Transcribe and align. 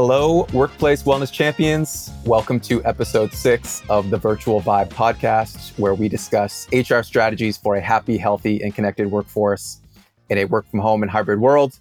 Hello, 0.00 0.46
workplace 0.52 1.02
wellness 1.02 1.32
champions. 1.32 2.12
Welcome 2.24 2.60
to 2.60 2.80
episode 2.84 3.32
six 3.32 3.82
of 3.90 4.10
the 4.10 4.16
Virtual 4.16 4.62
Vibe 4.62 4.90
podcast, 4.90 5.76
where 5.76 5.92
we 5.92 6.08
discuss 6.08 6.68
HR 6.72 7.02
strategies 7.02 7.56
for 7.56 7.74
a 7.74 7.80
happy, 7.80 8.16
healthy, 8.16 8.62
and 8.62 8.72
connected 8.72 9.10
workforce 9.10 9.80
in 10.28 10.38
a 10.38 10.44
work 10.44 10.70
from 10.70 10.78
home 10.78 11.02
and 11.02 11.10
hybrid 11.10 11.40
world. 11.40 11.80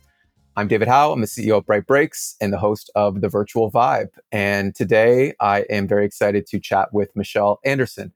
I'm 0.56 0.68
David 0.68 0.88
Howe. 0.88 1.12
I'm 1.12 1.22
the 1.22 1.28
CEO 1.28 1.60
of 1.60 1.68
Bright 1.68 1.86
Breaks 1.86 2.36
and 2.42 2.52
the 2.52 2.58
host 2.58 2.90
of 2.96 3.22
the 3.22 3.30
Virtual 3.30 3.70
Vibe. 3.70 4.10
And 4.32 4.74
today 4.74 5.36
I 5.40 5.60
am 5.70 5.88
very 5.88 6.04
excited 6.04 6.48
to 6.48 6.60
chat 6.60 6.92
with 6.92 7.16
Michelle 7.16 7.60
Anderson. 7.66 8.12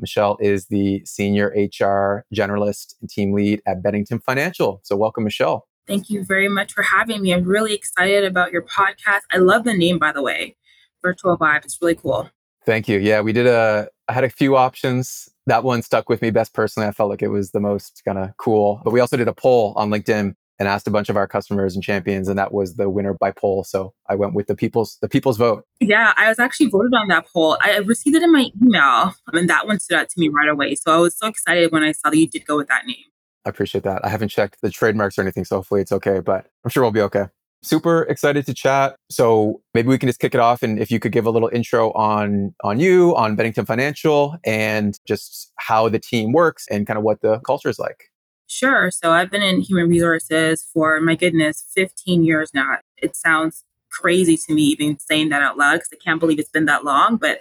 Michelle 0.00 0.36
is 0.40 0.66
the 0.66 1.00
senior 1.04 1.50
HR 1.50 2.26
generalist 2.34 2.96
and 3.00 3.08
team 3.08 3.32
lead 3.32 3.62
at 3.68 3.84
Bennington 3.84 4.18
Financial. 4.18 4.80
So, 4.82 4.96
welcome, 4.96 5.22
Michelle. 5.22 5.68
Thank 5.86 6.08
you 6.08 6.24
very 6.24 6.48
much 6.48 6.72
for 6.72 6.82
having 6.82 7.22
me. 7.22 7.34
I'm 7.34 7.44
really 7.44 7.74
excited 7.74 8.24
about 8.24 8.52
your 8.52 8.62
podcast. 8.62 9.20
I 9.30 9.38
love 9.38 9.64
the 9.64 9.74
name, 9.74 9.98
by 9.98 10.12
the 10.12 10.22
way, 10.22 10.56
Virtual 11.02 11.36
Vibe. 11.36 11.64
It's 11.64 11.78
really 11.80 11.94
cool. 11.94 12.30
Thank 12.64 12.88
you. 12.88 12.98
Yeah, 12.98 13.20
we 13.20 13.32
did 13.32 13.46
a, 13.46 13.88
I 14.08 14.12
had 14.14 14.24
a 14.24 14.30
few 14.30 14.56
options. 14.56 15.28
That 15.46 15.64
one 15.64 15.82
stuck 15.82 16.08
with 16.08 16.22
me 16.22 16.30
best 16.30 16.54
personally. 16.54 16.88
I 16.88 16.92
felt 16.92 17.10
like 17.10 17.20
it 17.20 17.28
was 17.28 17.50
the 17.50 17.60
most 17.60 18.00
kind 18.06 18.16
of 18.16 18.30
cool. 18.38 18.80
But 18.82 18.92
we 18.92 19.00
also 19.00 19.18
did 19.18 19.28
a 19.28 19.34
poll 19.34 19.74
on 19.76 19.90
LinkedIn 19.90 20.34
and 20.58 20.68
asked 20.68 20.86
a 20.86 20.90
bunch 20.90 21.08
of 21.08 21.16
our 21.16 21.26
customers 21.26 21.74
and 21.74 21.82
champions 21.82 22.28
and 22.28 22.38
that 22.38 22.52
was 22.52 22.76
the 22.76 22.88
winner 22.88 23.14
by 23.14 23.30
poll 23.30 23.64
so 23.64 23.92
i 24.08 24.14
went 24.14 24.34
with 24.34 24.46
the 24.46 24.54
people's 24.54 24.98
the 25.02 25.08
people's 25.08 25.36
vote 25.36 25.64
yeah 25.80 26.12
i 26.16 26.28
was 26.28 26.38
actually 26.38 26.66
voted 26.66 26.94
on 26.94 27.08
that 27.08 27.26
poll 27.32 27.58
i 27.60 27.76
received 27.78 28.16
it 28.16 28.22
in 28.22 28.32
my 28.32 28.50
email 28.62 29.14
and 29.32 29.50
that 29.50 29.66
one 29.66 29.80
stood 29.80 29.98
out 29.98 30.08
to 30.08 30.20
me 30.20 30.28
right 30.28 30.48
away 30.48 30.74
so 30.74 30.94
i 30.94 30.98
was 30.98 31.16
so 31.16 31.26
excited 31.26 31.72
when 31.72 31.82
i 31.82 31.92
saw 31.92 32.10
that 32.10 32.18
you 32.18 32.28
did 32.28 32.46
go 32.46 32.56
with 32.56 32.68
that 32.68 32.86
name 32.86 32.96
i 33.44 33.48
appreciate 33.48 33.84
that 33.84 34.04
i 34.04 34.08
haven't 34.08 34.28
checked 34.28 34.60
the 34.62 34.70
trademarks 34.70 35.18
or 35.18 35.22
anything 35.22 35.44
so 35.44 35.56
hopefully 35.56 35.80
it's 35.80 35.92
okay 35.92 36.20
but 36.20 36.46
i'm 36.64 36.70
sure 36.70 36.82
we'll 36.82 36.92
be 36.92 37.00
okay 37.00 37.26
super 37.62 38.02
excited 38.02 38.44
to 38.44 38.52
chat 38.52 38.96
so 39.10 39.60
maybe 39.72 39.88
we 39.88 39.96
can 39.96 40.08
just 40.08 40.20
kick 40.20 40.34
it 40.34 40.40
off 40.40 40.62
and 40.62 40.78
if 40.78 40.90
you 40.90 41.00
could 41.00 41.12
give 41.12 41.24
a 41.24 41.30
little 41.30 41.48
intro 41.52 41.92
on 41.92 42.54
on 42.62 42.78
you 42.78 43.16
on 43.16 43.36
bennington 43.36 43.64
financial 43.64 44.36
and 44.44 44.98
just 45.06 45.50
how 45.56 45.88
the 45.88 45.98
team 45.98 46.32
works 46.32 46.66
and 46.70 46.86
kind 46.86 46.98
of 46.98 47.04
what 47.04 47.20
the 47.22 47.38
culture 47.40 47.68
is 47.68 47.78
like 47.78 48.10
Sure. 48.46 48.90
So 48.90 49.10
I've 49.10 49.30
been 49.30 49.42
in 49.42 49.60
human 49.60 49.88
resources 49.88 50.64
for, 50.72 51.00
my 51.00 51.14
goodness, 51.14 51.64
15 51.74 52.24
years 52.24 52.52
now. 52.52 52.78
It 52.96 53.16
sounds 53.16 53.64
crazy 53.90 54.36
to 54.36 54.54
me 54.54 54.62
even 54.62 54.98
saying 54.98 55.30
that 55.30 55.42
out 55.42 55.56
loud 55.56 55.74
because 55.74 55.88
I 55.92 55.96
can't 55.96 56.20
believe 56.20 56.38
it's 56.38 56.50
been 56.50 56.66
that 56.66 56.84
long, 56.84 57.16
but 57.16 57.40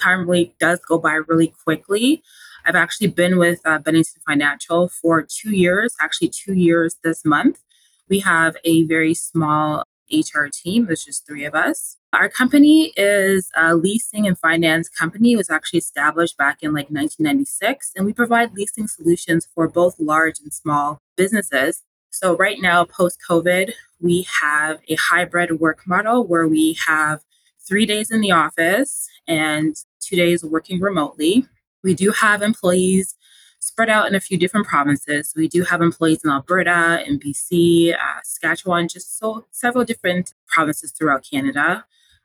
time 0.00 0.28
really 0.28 0.54
does 0.58 0.80
go 0.86 0.98
by 0.98 1.14
really 1.14 1.52
quickly. 1.64 2.22
I've 2.64 2.74
actually 2.74 3.08
been 3.08 3.38
with 3.38 3.60
uh, 3.64 3.78
Bennington 3.78 4.22
Financial 4.26 4.88
for 4.88 5.22
two 5.22 5.54
years, 5.54 5.94
actually, 6.00 6.28
two 6.28 6.54
years 6.54 6.96
this 7.04 7.24
month. 7.24 7.60
We 8.08 8.20
have 8.20 8.56
a 8.64 8.84
very 8.84 9.14
small 9.14 9.84
HR 10.10 10.46
team. 10.52 10.86
There's 10.86 11.04
just 11.04 11.26
three 11.26 11.44
of 11.44 11.54
us. 11.54 11.96
Our 12.12 12.28
company 12.28 12.92
is 12.96 13.50
a 13.56 13.74
leasing 13.74 14.26
and 14.26 14.38
finance 14.38 14.88
company. 14.88 15.32
It 15.32 15.36
was 15.36 15.50
actually 15.50 15.80
established 15.80 16.36
back 16.36 16.58
in 16.62 16.70
like 16.70 16.90
1996, 16.90 17.92
and 17.96 18.06
we 18.06 18.12
provide 18.12 18.54
leasing 18.54 18.86
solutions 18.86 19.48
for 19.54 19.68
both 19.68 19.98
large 19.98 20.38
and 20.40 20.52
small 20.52 21.00
businesses. 21.16 21.82
So, 22.10 22.36
right 22.36 22.58
now, 22.60 22.84
post 22.84 23.18
COVID, 23.28 23.72
we 24.00 24.26
have 24.40 24.80
a 24.88 24.94
hybrid 24.94 25.58
work 25.60 25.80
model 25.86 26.24
where 26.24 26.46
we 26.46 26.76
have 26.86 27.20
three 27.66 27.86
days 27.86 28.10
in 28.10 28.20
the 28.20 28.30
office 28.30 29.08
and 29.26 29.74
two 30.00 30.16
days 30.16 30.44
working 30.44 30.80
remotely. 30.80 31.48
We 31.84 31.94
do 31.94 32.10
have 32.10 32.42
employees 32.42 33.14
spread 33.60 33.88
out 33.88 34.08
in 34.08 34.14
a 34.14 34.20
few 34.20 34.36
different 34.36 34.66
provinces. 34.66 35.32
We 35.36 35.48
do 35.48 35.62
have 35.64 35.80
employees 35.80 36.22
in 36.24 36.30
Alberta, 36.30 37.04
in 37.06 37.18
BC, 37.20 37.94
uh, 37.94 38.20
Saskatchewan, 38.24 38.88
just 38.88 39.18
so 39.18 39.46
several 39.52 39.84
different 39.84 40.34
provinces 40.48 40.92
throughout 40.92 41.24
Canada. 41.30 41.84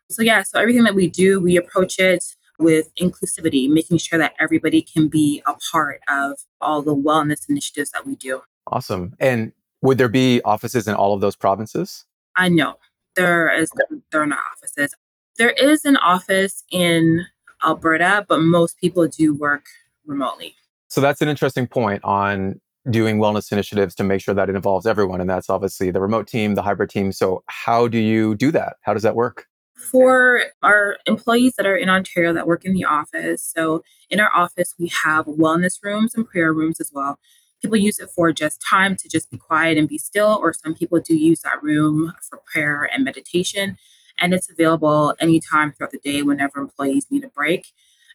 So 0.09 0.23
yeah, 0.23 0.43
so 0.43 0.59
everything 0.59 0.83
that 0.83 0.95
we 0.95 1.07
do, 1.09 1.39
we 1.39 1.57
approach 1.57 1.99
it 1.99 2.35
with 2.57 2.93
inclusivity, 2.95 3.69
making 3.69 3.99
sure 3.99 4.17
that 4.19 4.33
everybody 4.39 4.81
can 4.81 5.07
be 5.07 5.41
a 5.45 5.53
part 5.71 6.01
of 6.09 6.39
all 6.59 6.81
the 6.81 6.95
wellness 6.95 7.49
initiatives 7.49 7.91
that 7.91 8.05
we 8.05 8.15
do. 8.15 8.41
Awesome. 8.67 9.15
And 9.19 9.53
would 9.81 9.97
there 9.97 10.09
be 10.09 10.41
offices 10.43 10.87
in 10.87 10.95
all 10.95 11.13
of 11.13 11.21
those 11.21 11.35
provinces? 11.35 12.05
I 12.35 12.49
know 12.49 12.75
there 13.15 13.49
is 13.49 13.71
there 14.11 14.21
are 14.21 14.25
not 14.25 14.39
offices. 14.53 14.93
There 15.37 15.51
is 15.51 15.85
an 15.85 15.97
office 15.97 16.63
in 16.69 17.25
Alberta, 17.65 18.25
but 18.27 18.39
most 18.39 18.77
people 18.77 19.07
do 19.07 19.33
work 19.33 19.65
remotely. 20.05 20.55
So 20.87 21.01
that's 21.01 21.21
an 21.21 21.27
interesting 21.27 21.67
point 21.67 22.03
on 22.03 22.59
doing 22.89 23.17
wellness 23.17 23.51
initiatives 23.51 23.93
to 23.95 24.03
make 24.03 24.21
sure 24.21 24.33
that 24.33 24.49
it 24.49 24.55
involves 24.55 24.85
everyone. 24.85 25.21
And 25.21 25.29
that's 25.29 25.49
obviously 25.49 25.91
the 25.91 26.01
remote 26.01 26.27
team, 26.27 26.55
the 26.55 26.61
hybrid 26.61 26.89
team. 26.89 27.11
So, 27.11 27.43
how 27.47 27.87
do 27.87 27.97
you 27.97 28.35
do 28.35 28.51
that? 28.51 28.77
How 28.81 28.93
does 28.93 29.03
that 29.03 29.15
work? 29.15 29.45
For 29.75 30.43
our 30.61 30.97
employees 31.05 31.55
that 31.55 31.65
are 31.65 31.77
in 31.77 31.89
Ontario 31.89 32.33
that 32.33 32.47
work 32.47 32.65
in 32.65 32.73
the 32.73 32.83
office, 32.83 33.43
so 33.43 33.83
in 34.09 34.19
our 34.19 34.31
office, 34.35 34.75
we 34.77 34.87
have 34.87 35.25
wellness 35.25 35.79
rooms 35.81 36.13
and 36.15 36.27
prayer 36.27 36.51
rooms 36.53 36.81
as 36.81 36.91
well. 36.93 37.17
People 37.61 37.77
use 37.77 37.99
it 37.99 38.09
for 38.09 38.31
just 38.33 38.61
time 38.61 38.95
to 38.97 39.07
just 39.09 39.29
be 39.29 39.37
quiet 39.37 39.77
and 39.77 39.87
be 39.87 39.97
still, 39.97 40.37
or 40.41 40.53
some 40.53 40.73
people 40.73 40.99
do 40.99 41.15
use 41.15 41.41
that 41.41 41.61
room 41.61 42.13
for 42.21 42.41
prayer 42.45 42.89
and 42.93 43.03
meditation. 43.03 43.77
And 44.19 44.33
it's 44.33 44.49
available 44.49 45.15
anytime 45.19 45.71
throughout 45.71 45.91
the 45.91 45.99
day 45.99 46.21
whenever 46.21 46.59
employees 46.59 47.07
need 47.09 47.23
a 47.23 47.29
break. 47.29 47.67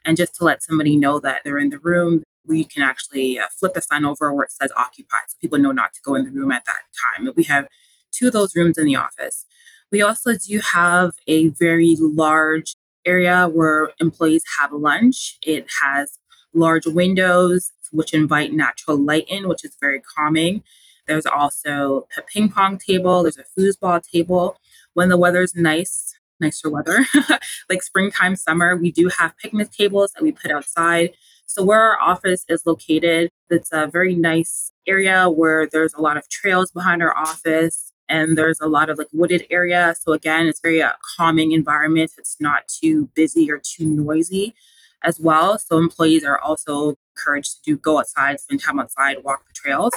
And 0.05 0.17
just 0.17 0.35
to 0.37 0.45
let 0.45 0.63
somebody 0.63 0.97
know 0.97 1.19
that 1.21 1.43
they're 1.45 1.59
in 1.59 1.71
the 1.71 1.79
room, 1.79 2.23
we 2.47 2.65
can 2.65 2.83
actually 2.83 3.39
uh, 3.39 3.47
flip 3.51 3.77
a 3.77 3.81
sign 3.81 4.05
over 4.05 4.33
where 4.33 4.45
it 4.45 4.53
says 4.53 4.71
occupied 4.77 5.23
so 5.29 5.37
people 5.41 5.59
know 5.59 5.73
not 5.73 5.95
to 5.95 6.01
go 6.05 6.15
in 6.15 6.25
the 6.25 6.31
room 6.31 6.53
at 6.53 6.67
that 6.67 6.81
time. 7.17 7.33
We 7.37 7.45
have 7.45 7.69
two 8.13 8.27
of 8.27 8.33
those 8.33 8.55
rooms 8.55 8.77
in 8.77 8.85
the 8.85 8.97
office. 8.97 9.47
We 9.91 10.03
also 10.03 10.35
do 10.35 10.61
have 10.61 11.13
a 11.27 11.49
very 11.49 11.97
large 11.99 12.77
area 13.07 13.49
where 13.49 13.93
employees 14.01 14.45
have 14.59 14.73
lunch. 14.73 15.39
It 15.43 15.67
has 15.83 16.19
large 16.53 16.87
windows 16.87 17.73
which 17.93 18.13
invite 18.13 18.53
natural 18.53 18.97
light 18.97 19.25
in, 19.29 19.49
which 19.49 19.65
is 19.65 19.77
very 19.81 20.01
calming. 20.01 20.63
There's 21.07 21.27
also 21.27 22.09
a 22.17 22.23
ping 22.23 22.49
pong 22.49 22.79
table, 22.79 23.23
there's 23.23 23.39
a 23.39 23.45
foosball 23.59 24.03
table. 24.03 24.59
When 24.95 25.09
the 25.09 25.19
weather's 25.19 25.55
nice, 25.55 26.15
nicer 26.41 26.71
weather, 26.71 27.07
like 27.69 27.83
springtime, 27.83 28.37
summer, 28.37 28.77
we 28.77 28.91
do 28.91 29.09
have 29.19 29.37
picnic 29.39 29.71
tables 29.71 30.13
that 30.13 30.23
we 30.23 30.33
put 30.33 30.51
outside 30.51 31.11
so, 31.47 31.63
where 31.63 31.81
our 31.81 32.01
office 32.01 32.45
is 32.49 32.65
located, 32.67 33.31
it's 33.51 33.71
a 33.73 33.87
very 33.87 34.15
nice 34.15 34.73
area 34.87 35.29
where 35.29 35.67
there's 35.67 35.95
a 35.95 36.01
lot 36.01 36.17
of 36.17 36.29
trails 36.29 36.71
behind 36.71 37.03
our 37.03 37.17
office 37.17 37.93
and 38.09 38.37
there's 38.37 38.61
a 38.61 38.67
lot 38.67 38.91
of 38.91 38.99
like 38.99 39.09
wooded 39.13 39.47
area. 39.51 39.95
So, 40.01 40.13
again, 40.13 40.47
it's 40.47 40.61
very 40.61 40.81
a 40.81 40.89
uh, 40.89 40.93
calming 41.17 41.53
environment. 41.53 42.13
It's 42.19 42.37
not 42.41 42.67
too 42.69 43.11
busy 43.15 43.51
or 43.51 43.61
too 43.63 43.87
noisy 43.87 44.55
as 45.03 45.21
well. 45.21 45.59
So, 45.59 45.79
employees 45.79 46.25
are 46.25 46.41
also 46.41 46.97
encouraged 47.17 47.57
to 47.57 47.73
do 47.73 47.77
go 47.77 47.99
outside, 47.99 48.41
spend 48.41 48.63
time 48.63 48.81
outside, 48.81 49.23
walk 49.23 49.47
the 49.47 49.53
trails. 49.55 49.93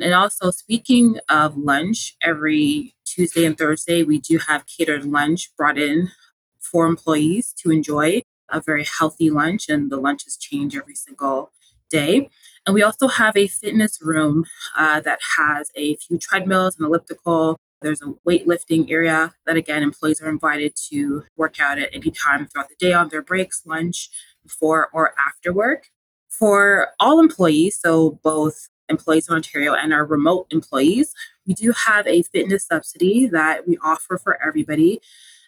And 0.00 0.12
also, 0.12 0.50
speaking 0.50 1.18
of 1.28 1.56
lunch, 1.56 2.16
every 2.22 2.96
Tuesday 3.14 3.44
and 3.44 3.56
Thursday, 3.56 4.02
we 4.02 4.18
do 4.18 4.38
have 4.38 4.66
catered 4.66 5.04
lunch 5.04 5.54
brought 5.56 5.78
in 5.78 6.10
for 6.58 6.84
employees 6.84 7.54
to 7.58 7.70
enjoy 7.70 8.22
a 8.50 8.60
very 8.60 8.84
healthy 8.98 9.30
lunch, 9.30 9.68
and 9.68 9.88
the 9.88 9.98
lunches 9.98 10.36
change 10.36 10.76
every 10.76 10.96
single 10.96 11.52
day. 11.90 12.28
And 12.66 12.74
we 12.74 12.82
also 12.82 13.06
have 13.06 13.36
a 13.36 13.46
fitness 13.46 14.00
room 14.02 14.46
uh, 14.76 14.98
that 15.00 15.20
has 15.38 15.70
a 15.76 15.94
few 15.96 16.18
treadmills 16.18 16.76
and 16.76 16.86
elliptical. 16.86 17.56
There's 17.82 18.02
a 18.02 18.14
weightlifting 18.28 18.90
area 18.90 19.32
that, 19.46 19.56
again, 19.56 19.84
employees 19.84 20.20
are 20.20 20.28
invited 20.28 20.74
to 20.88 21.22
work 21.36 21.60
out 21.60 21.78
at 21.78 21.90
any 21.92 22.10
time 22.10 22.48
throughout 22.48 22.68
the 22.68 22.74
day 22.80 22.92
on 22.92 23.10
their 23.10 23.22
breaks, 23.22 23.62
lunch, 23.64 24.10
before 24.42 24.88
or 24.92 25.14
after 25.24 25.52
work. 25.52 25.86
For 26.28 26.88
all 26.98 27.20
employees, 27.20 27.78
so 27.80 28.18
both 28.24 28.70
employees 28.94 29.28
in 29.28 29.34
Ontario 29.34 29.74
and 29.74 29.92
our 29.92 30.04
remote 30.04 30.46
employees, 30.50 31.14
we 31.46 31.54
do 31.54 31.72
have 31.72 32.06
a 32.06 32.22
fitness 32.22 32.66
subsidy 32.66 33.26
that 33.26 33.66
we 33.66 33.76
offer 33.82 34.18
for 34.18 34.38
everybody. 34.46 35.00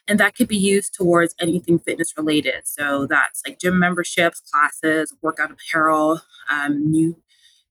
And 0.09 0.21
that 0.21 0.37
could 0.37 0.49
be 0.49 0.57
used 0.57 0.95
towards 0.95 1.35
anything 1.41 1.79
fitness 1.79 2.17
related. 2.17 2.63
So 2.65 3.07
that's 3.07 3.43
like 3.47 3.59
gym 3.59 3.79
memberships, 3.79 4.41
classes, 4.41 5.13
workout 5.21 5.51
apparel, 5.51 6.21
um, 6.49 6.91
new 6.91 7.17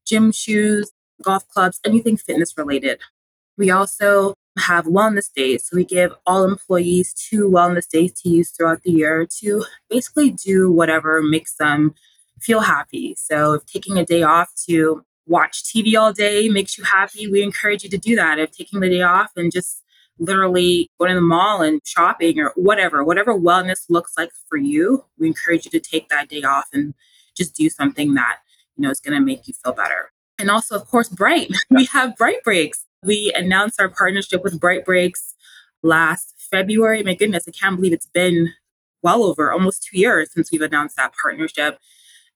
gym 0.05 0.31
shoes, 0.31 0.91
golf 1.21 1.47
clubs, 1.47 1.79
anything 1.85 2.17
fitness 2.17 2.57
related. 2.57 2.99
We 3.57 3.71
also 3.71 4.33
have 4.57 4.85
wellness 4.85 5.31
days. 5.33 5.65
So 5.65 5.77
we 5.77 5.85
give 5.85 6.13
all 6.25 6.43
employees 6.43 7.13
two 7.13 7.49
wellness 7.49 7.87
days 7.87 8.13
to 8.21 8.29
use 8.29 8.51
throughout 8.51 8.81
the 8.83 8.91
year 8.91 9.27
to 9.39 9.65
basically 9.89 10.31
do 10.31 10.71
whatever 10.71 11.21
makes 11.21 11.55
them 11.55 11.93
feel 12.39 12.61
happy. 12.61 13.15
So 13.17 13.61
taking 13.65 13.97
a 13.97 14.05
day 14.05 14.23
off 14.23 14.51
to 14.67 15.03
watch 15.27 15.63
TV 15.63 15.99
all 15.99 16.13
day 16.13 16.49
makes 16.49 16.77
you 16.77 16.83
happy, 16.83 17.27
we 17.27 17.41
encourage 17.41 17.83
you 17.83 17.89
to 17.89 17.97
do 17.97 18.15
that. 18.15 18.39
If 18.39 18.51
taking 18.51 18.79
the 18.79 18.89
day 18.89 19.01
off 19.01 19.31
and 19.35 19.51
just 19.51 19.83
literally 20.19 20.89
going 20.99 21.09
to 21.09 21.15
the 21.15 21.21
mall 21.21 21.61
and 21.61 21.81
shopping 21.85 22.39
or 22.39 22.53
whatever, 22.55 23.03
whatever 23.03 23.33
wellness 23.33 23.85
looks 23.89 24.13
like 24.17 24.31
for 24.47 24.57
you, 24.57 25.05
we 25.17 25.27
encourage 25.27 25.65
you 25.65 25.71
to 25.71 25.79
take 25.79 26.09
that 26.09 26.29
day 26.29 26.43
off 26.43 26.67
and 26.73 26.93
just 27.35 27.55
do 27.55 27.69
something 27.69 28.13
that, 28.13 28.37
you 28.77 28.83
know, 28.83 28.89
is 28.89 29.01
going 29.01 29.17
to 29.17 29.23
make 29.23 29.47
you 29.47 29.53
feel 29.53 29.73
better. 29.73 30.11
And 30.37 30.49
also, 30.49 30.75
of 30.75 30.87
course, 30.87 31.09
Bright. 31.09 31.51
We 31.69 31.85
have 31.85 32.15
Bright 32.15 32.43
Breaks. 32.43 32.85
We 33.03 33.31
announced 33.35 33.79
our 33.79 33.89
partnership 33.89 34.43
with 34.43 34.59
Bright 34.59 34.85
Breaks 34.85 35.33
last 35.83 36.33
February. 36.37 37.03
My 37.03 37.13
goodness, 37.13 37.45
I 37.47 37.51
can't 37.51 37.75
believe 37.75 37.93
it's 37.93 38.07
been 38.07 38.53
well 39.01 39.23
over 39.23 39.51
almost 39.51 39.83
two 39.83 39.99
years 39.99 40.31
since 40.33 40.51
we've 40.51 40.61
announced 40.61 40.95
that 40.97 41.13
partnership. 41.21 41.79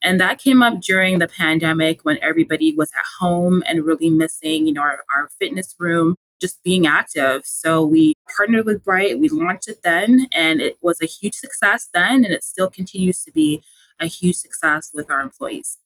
And 0.02 0.20
that 0.20 0.40
came 0.40 0.62
up 0.62 0.82
during 0.82 1.20
the 1.20 1.28
pandemic 1.28 2.02
when 2.04 2.18
everybody 2.22 2.74
was 2.76 2.90
at 2.98 3.06
home 3.20 3.64
and 3.68 3.86
really 3.86 4.10
missing, 4.10 4.68
you 4.68 4.74
know, 4.74 4.82
our, 4.82 5.04
our 5.16 5.30
fitness 5.40 5.76
room, 5.78 6.16
just 6.40 6.64
being 6.64 6.88
active. 6.88 7.42
So 7.46 7.86
we 7.86 8.14
partnered 8.36 8.66
with 8.66 8.84
Bright, 8.84 9.20
we 9.20 9.30
launched 9.30 9.68
it 9.68 9.82
then, 9.84 10.28
and 10.32 10.62
it 10.62 10.78
was 10.82 11.02
a 11.02 11.06
huge 11.06 11.36
success 11.36 11.90
then, 11.94 12.24
and 12.24 12.34
it 12.34 12.44
still 12.44 12.70
continues 12.70 13.24
to 13.24 13.32
be 13.32 13.62
a 14.00 14.06
huge 14.06 14.38
success 14.38 14.92
with 14.94 15.12
our 15.12 15.20
employees. 15.20 15.78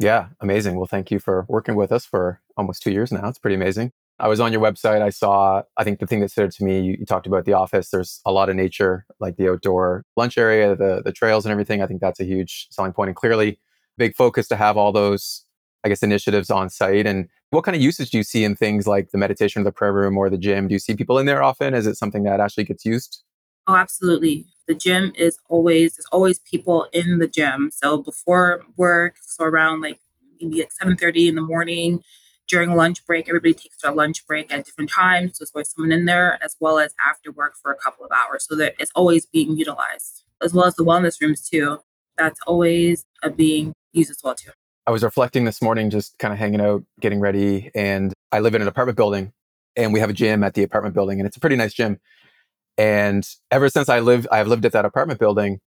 Yeah, 0.00 0.28
amazing. 0.40 0.76
Well, 0.76 0.86
thank 0.86 1.10
you 1.10 1.18
for 1.18 1.46
working 1.48 1.74
with 1.74 1.92
us 1.92 2.04
for 2.04 2.40
almost 2.56 2.82
two 2.82 2.90
years 2.90 3.12
now. 3.12 3.28
It's 3.28 3.38
pretty 3.38 3.54
amazing. 3.54 3.92
I 4.18 4.28
was 4.28 4.40
on 4.40 4.52
your 4.52 4.62
website. 4.62 5.02
I 5.02 5.10
saw, 5.10 5.62
I 5.76 5.84
think 5.84 5.98
the 5.98 6.06
thing 6.06 6.20
that 6.20 6.30
stood 6.30 6.50
to 6.50 6.64
me, 6.64 6.80
you, 6.80 6.96
you, 6.98 7.06
talked 7.06 7.26
about 7.26 7.44
the 7.44 7.52
office. 7.52 7.90
There's 7.90 8.20
a 8.24 8.32
lot 8.32 8.48
of 8.48 8.56
nature, 8.56 9.04
like 9.20 9.36
the 9.36 9.50
outdoor 9.50 10.04
lunch 10.16 10.38
area, 10.38 10.74
the, 10.74 11.02
the 11.04 11.12
trails 11.12 11.44
and 11.44 11.52
everything. 11.52 11.82
I 11.82 11.86
think 11.86 12.00
that's 12.00 12.20
a 12.20 12.24
huge 12.24 12.68
selling 12.70 12.92
point 12.92 13.08
and 13.08 13.16
clearly 13.16 13.60
big 13.98 14.16
focus 14.16 14.48
to 14.48 14.56
have 14.56 14.78
all 14.78 14.90
those, 14.90 15.44
I 15.84 15.90
guess, 15.90 16.02
initiatives 16.02 16.50
on 16.50 16.70
site. 16.70 17.06
And 17.06 17.28
what 17.50 17.64
kind 17.64 17.76
of 17.76 17.82
usage 17.82 18.10
do 18.10 18.16
you 18.18 18.24
see 18.24 18.42
in 18.42 18.56
things 18.56 18.86
like 18.86 19.10
the 19.10 19.18
meditation 19.18 19.60
or 19.60 19.64
the 19.64 19.72
prayer 19.72 19.92
room 19.92 20.16
or 20.16 20.30
the 20.30 20.38
gym? 20.38 20.66
Do 20.68 20.72
you 20.72 20.78
see 20.78 20.94
people 20.94 21.18
in 21.18 21.26
there 21.26 21.42
often? 21.42 21.74
Is 21.74 21.86
it 21.86 21.96
something 21.96 22.22
that 22.24 22.40
actually 22.40 22.64
gets 22.64 22.86
used? 22.86 23.22
Oh, 23.66 23.76
absolutely. 23.76 24.46
The 24.66 24.74
gym 24.74 25.12
is 25.16 25.38
always, 25.48 25.96
there's 25.96 26.06
always 26.10 26.38
people 26.38 26.88
in 26.92 27.18
the 27.18 27.28
gym. 27.28 27.70
So 27.72 27.98
before 27.98 28.62
work, 28.76 29.16
so 29.20 29.44
around 29.44 29.82
like 29.82 30.00
maybe 30.40 30.60
like 30.60 30.70
7.30 30.82 31.28
in 31.28 31.34
the 31.34 31.42
morning, 31.42 32.02
during 32.48 32.74
lunch 32.74 33.04
break, 33.06 33.28
everybody 33.28 33.54
takes 33.54 33.78
their 33.82 33.92
lunch 33.92 34.26
break 34.26 34.52
at 34.52 34.64
different 34.64 34.90
times. 34.90 35.38
So 35.38 35.42
there's 35.42 35.52
always 35.54 35.70
someone 35.70 35.92
in 35.92 36.04
there, 36.04 36.38
as 36.42 36.56
well 36.60 36.78
as 36.78 36.94
after 37.04 37.32
work 37.32 37.54
for 37.60 37.72
a 37.72 37.76
couple 37.76 38.04
of 38.04 38.10
hours. 38.12 38.46
So 38.48 38.54
that 38.56 38.74
it's 38.78 38.92
always 38.94 39.26
being 39.26 39.56
utilized, 39.56 40.24
as 40.42 40.52
well 40.54 40.64
as 40.64 40.76
the 40.76 40.84
wellness 40.84 41.20
rooms 41.20 41.48
too. 41.48 41.80
That's 42.16 42.40
always 42.46 43.04
being 43.36 43.72
used 43.92 44.10
as 44.10 44.18
well 44.22 44.34
too. 44.34 44.50
I 44.86 44.92
was 44.92 45.02
reflecting 45.02 45.44
this 45.44 45.60
morning, 45.60 45.90
just 45.90 46.16
kind 46.18 46.32
of 46.32 46.38
hanging 46.38 46.60
out, 46.60 46.84
getting 47.00 47.18
ready, 47.18 47.70
and 47.74 48.12
I 48.30 48.38
live 48.38 48.54
in 48.54 48.62
an 48.62 48.68
apartment 48.68 48.96
building, 48.96 49.32
and 49.74 49.92
we 49.92 49.98
have 49.98 50.10
a 50.10 50.12
gym 50.12 50.44
at 50.44 50.54
the 50.54 50.62
apartment 50.62 50.94
building, 50.94 51.18
and 51.18 51.26
it's 51.26 51.36
a 51.36 51.40
pretty 51.40 51.56
nice 51.56 51.74
gym. 51.74 51.98
And 52.78 53.28
ever 53.50 53.68
since 53.68 53.88
I 53.88 53.98
lived, 53.98 54.28
I've 54.30 54.46
lived 54.46 54.64
at 54.64 54.72
that 54.72 54.84
apartment 54.84 55.18
building. 55.18 55.58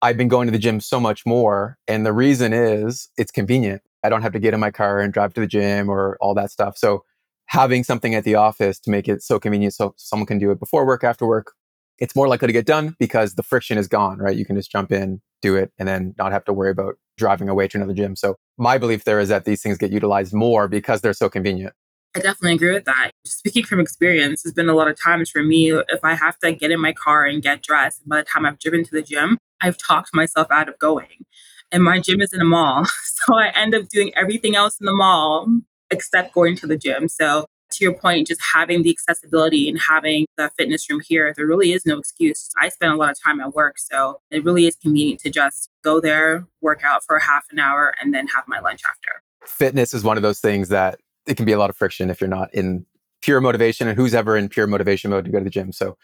I've 0.00 0.16
been 0.16 0.28
going 0.28 0.46
to 0.46 0.52
the 0.52 0.58
gym 0.58 0.80
so 0.80 1.00
much 1.00 1.26
more, 1.26 1.76
and 1.88 2.06
the 2.06 2.12
reason 2.12 2.52
is 2.52 3.08
it's 3.16 3.32
convenient. 3.32 3.82
I 4.04 4.08
don't 4.08 4.22
have 4.22 4.32
to 4.32 4.38
get 4.38 4.54
in 4.54 4.60
my 4.60 4.70
car 4.70 5.00
and 5.00 5.12
drive 5.12 5.34
to 5.34 5.40
the 5.40 5.46
gym 5.46 5.88
or 5.88 6.16
all 6.20 6.34
that 6.34 6.50
stuff. 6.50 6.76
So 6.76 7.04
having 7.46 7.82
something 7.82 8.14
at 8.14 8.24
the 8.24 8.34
office 8.34 8.78
to 8.80 8.90
make 8.90 9.08
it 9.08 9.22
so 9.22 9.38
convenient 9.38 9.74
so 9.74 9.94
someone 9.96 10.26
can 10.26 10.38
do 10.38 10.50
it 10.50 10.60
before 10.60 10.86
work, 10.86 11.02
after 11.02 11.26
work, 11.26 11.52
it's 11.98 12.14
more 12.14 12.28
likely 12.28 12.46
to 12.46 12.52
get 12.52 12.66
done 12.66 12.94
because 12.98 13.34
the 13.34 13.42
friction 13.42 13.76
is 13.76 13.88
gone, 13.88 14.18
right? 14.18 14.36
You 14.36 14.44
can 14.44 14.54
just 14.54 14.70
jump 14.70 14.92
in, 14.92 15.20
do 15.42 15.56
it, 15.56 15.72
and 15.78 15.88
then 15.88 16.14
not 16.16 16.30
have 16.30 16.44
to 16.44 16.52
worry 16.52 16.70
about 16.70 16.94
driving 17.16 17.48
away 17.48 17.66
to 17.68 17.76
another 17.78 17.94
gym. 17.94 18.14
So 18.14 18.36
my 18.56 18.78
belief 18.78 19.04
there 19.04 19.18
is 19.18 19.28
that 19.30 19.44
these 19.44 19.62
things 19.62 19.78
get 19.78 19.90
utilized 19.90 20.32
more 20.32 20.68
because 20.68 21.00
they're 21.00 21.12
so 21.12 21.28
convenient. 21.28 21.72
I 22.14 22.20
definitely 22.20 22.54
agree 22.54 22.72
with 22.72 22.84
that. 22.84 23.10
Speaking 23.26 23.64
from 23.64 23.80
experience, 23.80 24.42
there's 24.42 24.54
been 24.54 24.68
a 24.68 24.74
lot 24.74 24.88
of 24.88 25.00
times 25.00 25.28
for 25.28 25.42
me, 25.42 25.72
if 25.72 26.04
I 26.04 26.14
have 26.14 26.38
to 26.38 26.52
get 26.52 26.70
in 26.70 26.80
my 26.80 26.92
car 26.92 27.24
and 27.24 27.42
get 27.42 27.62
dressed, 27.62 28.08
by 28.08 28.18
the 28.18 28.24
time 28.24 28.46
I've 28.46 28.58
driven 28.58 28.84
to 28.84 28.90
the 28.90 29.02
gym, 29.02 29.38
I've 29.60 29.76
talked 29.76 30.14
myself 30.14 30.48
out 30.50 30.68
of 30.68 30.78
going 30.78 31.24
and 31.72 31.82
my 31.82 32.00
gym 32.00 32.20
is 32.20 32.32
in 32.32 32.40
a 32.40 32.44
mall. 32.44 32.86
So 33.26 33.36
I 33.36 33.48
end 33.48 33.74
up 33.74 33.88
doing 33.88 34.10
everything 34.16 34.56
else 34.56 34.80
in 34.80 34.86
the 34.86 34.92
mall 34.94 35.46
except 35.90 36.32
going 36.32 36.56
to 36.56 36.66
the 36.66 36.78
gym. 36.78 37.08
So 37.08 37.44
to 37.72 37.84
your 37.84 37.94
point, 37.94 38.26
just 38.26 38.40
having 38.54 38.82
the 38.82 38.90
accessibility 38.90 39.68
and 39.68 39.78
having 39.78 40.26
the 40.36 40.50
fitness 40.56 40.88
room 40.88 41.00
here, 41.06 41.34
there 41.36 41.46
really 41.46 41.72
is 41.72 41.84
no 41.84 41.98
excuse. 41.98 42.50
I 42.58 42.68
spend 42.68 42.92
a 42.92 42.96
lot 42.96 43.10
of 43.10 43.22
time 43.22 43.40
at 43.40 43.54
work, 43.54 43.78
so 43.78 44.20
it 44.30 44.44
really 44.44 44.66
is 44.66 44.76
convenient 44.76 45.20
to 45.20 45.30
just 45.30 45.68
go 45.84 46.00
there, 46.00 46.46
work 46.62 46.80
out 46.84 47.04
for 47.04 47.18
half 47.18 47.44
an 47.50 47.58
hour, 47.58 47.94
and 48.00 48.14
then 48.14 48.26
have 48.28 48.44
my 48.46 48.60
lunch 48.60 48.80
after. 48.88 49.22
Fitness 49.44 49.92
is 49.92 50.04
one 50.04 50.16
of 50.16 50.22
those 50.22 50.40
things 50.40 50.68
that 50.68 51.00
it 51.26 51.36
can 51.36 51.44
be 51.44 51.52
a 51.52 51.58
lot 51.58 51.70
of 51.70 51.76
friction 51.76 52.08
if 52.08 52.20
you're 52.20 52.28
not 52.28 52.52
in 52.54 52.86
pure 53.20 53.40
motivation, 53.40 53.88
and 53.88 53.96
who's 53.96 54.14
ever 54.14 54.36
in 54.36 54.48
pure 54.48 54.66
motivation 54.66 55.10
mode 55.10 55.26
to 55.26 55.30
go 55.30 55.38
to 55.38 55.44
the 55.44 55.50
gym. 55.50 55.72
So 55.72 55.96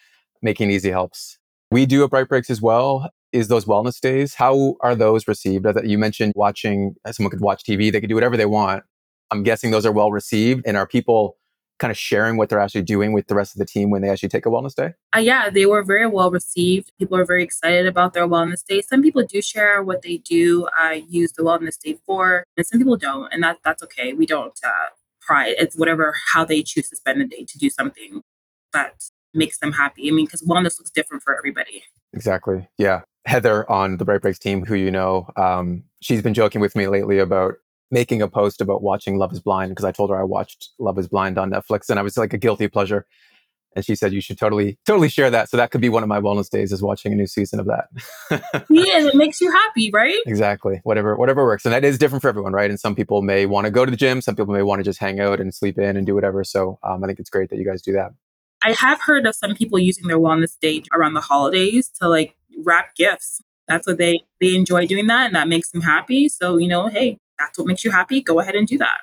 making 0.42 0.70
it 0.70 0.74
easy 0.74 0.90
helps. 0.90 1.38
We 1.70 1.86
do 1.86 2.02
a 2.02 2.08
Bright 2.08 2.28
Breaks 2.28 2.50
as 2.50 2.60
well 2.60 3.08
is 3.34 3.48
those 3.48 3.64
wellness 3.64 4.00
days. 4.00 4.34
How 4.34 4.76
are 4.80 4.94
those 4.94 5.26
received? 5.28 5.66
You 5.84 5.98
mentioned 5.98 6.32
watching, 6.36 6.94
uh, 7.04 7.12
someone 7.12 7.30
could 7.30 7.40
watch 7.40 7.64
TV, 7.64 7.92
they 7.92 8.00
could 8.00 8.08
do 8.08 8.14
whatever 8.14 8.36
they 8.36 8.46
want. 8.46 8.84
I'm 9.30 9.42
guessing 9.42 9.72
those 9.72 9.84
are 9.84 9.92
well 9.92 10.12
received. 10.12 10.62
And 10.64 10.76
are 10.76 10.86
people 10.86 11.36
kind 11.80 11.90
of 11.90 11.98
sharing 11.98 12.36
what 12.36 12.48
they're 12.48 12.60
actually 12.60 12.82
doing 12.82 13.12
with 13.12 13.26
the 13.26 13.34
rest 13.34 13.54
of 13.54 13.58
the 13.58 13.66
team 13.66 13.90
when 13.90 14.00
they 14.00 14.08
actually 14.08 14.28
take 14.28 14.46
a 14.46 14.48
wellness 14.48 14.74
day? 14.74 14.94
Uh, 15.14 15.18
yeah, 15.18 15.50
they 15.50 15.66
were 15.66 15.82
very 15.82 16.06
well 16.06 16.30
received. 16.30 16.92
People 16.98 17.18
are 17.18 17.24
very 17.24 17.42
excited 17.42 17.86
about 17.86 18.14
their 18.14 18.28
wellness 18.28 18.64
day. 18.64 18.80
Some 18.80 19.02
people 19.02 19.24
do 19.26 19.42
share 19.42 19.82
what 19.82 20.02
they 20.02 20.18
do 20.18 20.68
uh, 20.80 20.96
use 21.08 21.32
the 21.32 21.42
wellness 21.42 21.76
day 21.78 21.98
for, 22.06 22.44
and 22.56 22.64
some 22.64 22.78
people 22.78 22.96
don't, 22.96 23.32
and 23.32 23.42
that 23.42 23.58
that's 23.64 23.82
okay. 23.82 24.12
We 24.12 24.26
don't 24.26 24.58
uh, 24.64 24.90
pry. 25.20 25.54
It's 25.58 25.76
whatever 25.76 26.14
how 26.32 26.44
they 26.44 26.62
choose 26.62 26.88
to 26.90 26.96
spend 26.96 27.20
the 27.20 27.24
day 27.24 27.44
to 27.48 27.58
do 27.58 27.68
something 27.68 28.22
that 28.72 28.94
makes 29.32 29.58
them 29.58 29.72
happy. 29.72 30.08
I 30.08 30.12
mean, 30.12 30.26
because 30.26 30.42
wellness 30.42 30.78
looks 30.78 30.92
different 30.94 31.24
for 31.24 31.36
everybody. 31.36 31.82
Exactly. 32.12 32.68
Yeah. 32.78 33.02
Heather 33.26 33.70
on 33.70 33.96
the 33.96 34.04
Bright 34.04 34.22
Breaks 34.22 34.38
team, 34.38 34.64
who 34.64 34.74
you 34.74 34.90
know, 34.90 35.28
um, 35.36 35.84
she's 36.00 36.22
been 36.22 36.34
joking 36.34 36.60
with 36.60 36.76
me 36.76 36.88
lately 36.88 37.18
about 37.18 37.54
making 37.90 38.20
a 38.20 38.28
post 38.28 38.60
about 38.60 38.82
watching 38.82 39.16
Love 39.16 39.32
is 39.32 39.40
Blind 39.40 39.70
because 39.70 39.84
I 39.84 39.92
told 39.92 40.10
her 40.10 40.18
I 40.18 40.24
watched 40.24 40.70
Love 40.78 40.98
is 40.98 41.08
Blind 41.08 41.38
on 41.38 41.50
Netflix 41.50 41.88
and 41.88 41.98
I 41.98 42.02
was 42.02 42.16
like 42.16 42.32
a 42.32 42.38
guilty 42.38 42.68
pleasure. 42.68 43.06
And 43.76 43.84
she 43.84 43.96
said 43.96 44.12
you 44.12 44.20
should 44.20 44.38
totally, 44.38 44.78
totally 44.86 45.08
share 45.08 45.30
that. 45.30 45.48
So 45.48 45.56
that 45.56 45.72
could 45.72 45.80
be 45.80 45.88
one 45.88 46.04
of 46.04 46.08
my 46.08 46.20
wellness 46.20 46.48
days 46.48 46.70
is 46.70 46.80
watching 46.80 47.12
a 47.12 47.16
new 47.16 47.26
season 47.26 47.58
of 47.58 47.66
that. 47.66 47.88
yeah, 48.70 49.06
it 49.06 49.16
makes 49.16 49.40
you 49.40 49.50
happy, 49.50 49.90
right? 49.92 50.20
Exactly. 50.26 50.80
Whatever, 50.84 51.16
whatever 51.16 51.44
works. 51.44 51.64
And 51.64 51.74
that 51.74 51.84
is 51.84 51.98
different 51.98 52.22
for 52.22 52.28
everyone, 52.28 52.52
right? 52.52 52.70
And 52.70 52.78
some 52.78 52.94
people 52.94 53.20
may 53.22 53.46
want 53.46 53.64
to 53.64 53.72
go 53.72 53.84
to 53.84 53.90
the 53.90 53.96
gym. 53.96 54.20
Some 54.20 54.36
people 54.36 54.54
may 54.54 54.62
want 54.62 54.78
to 54.78 54.84
just 54.84 55.00
hang 55.00 55.18
out 55.18 55.40
and 55.40 55.52
sleep 55.52 55.76
in 55.76 55.96
and 55.96 56.06
do 56.06 56.14
whatever. 56.14 56.44
So 56.44 56.78
um, 56.84 57.02
I 57.02 57.08
think 57.08 57.18
it's 57.18 57.30
great 57.30 57.50
that 57.50 57.58
you 57.58 57.64
guys 57.64 57.82
do 57.82 57.92
that. 57.94 58.12
I 58.64 58.72
have 58.72 59.00
heard 59.02 59.26
of 59.26 59.34
some 59.34 59.54
people 59.54 59.78
using 59.78 60.08
their 60.08 60.18
wellness 60.18 60.58
day 60.58 60.82
around 60.92 61.14
the 61.14 61.20
holidays 61.20 61.90
to 62.00 62.08
like 62.08 62.34
wrap 62.64 62.94
gifts. 62.96 63.42
That's 63.68 63.86
what 63.86 63.98
they 63.98 64.20
they 64.40 64.54
enjoy 64.54 64.86
doing 64.86 65.06
that 65.08 65.26
and 65.26 65.36
that 65.36 65.48
makes 65.48 65.70
them 65.70 65.82
happy. 65.82 66.28
So, 66.28 66.56
you 66.56 66.68
know, 66.68 66.88
hey, 66.88 67.18
that's 67.38 67.58
what 67.58 67.66
makes 67.66 67.84
you 67.84 67.90
happy. 67.90 68.22
Go 68.22 68.40
ahead 68.40 68.54
and 68.54 68.66
do 68.66 68.78
that. 68.78 69.00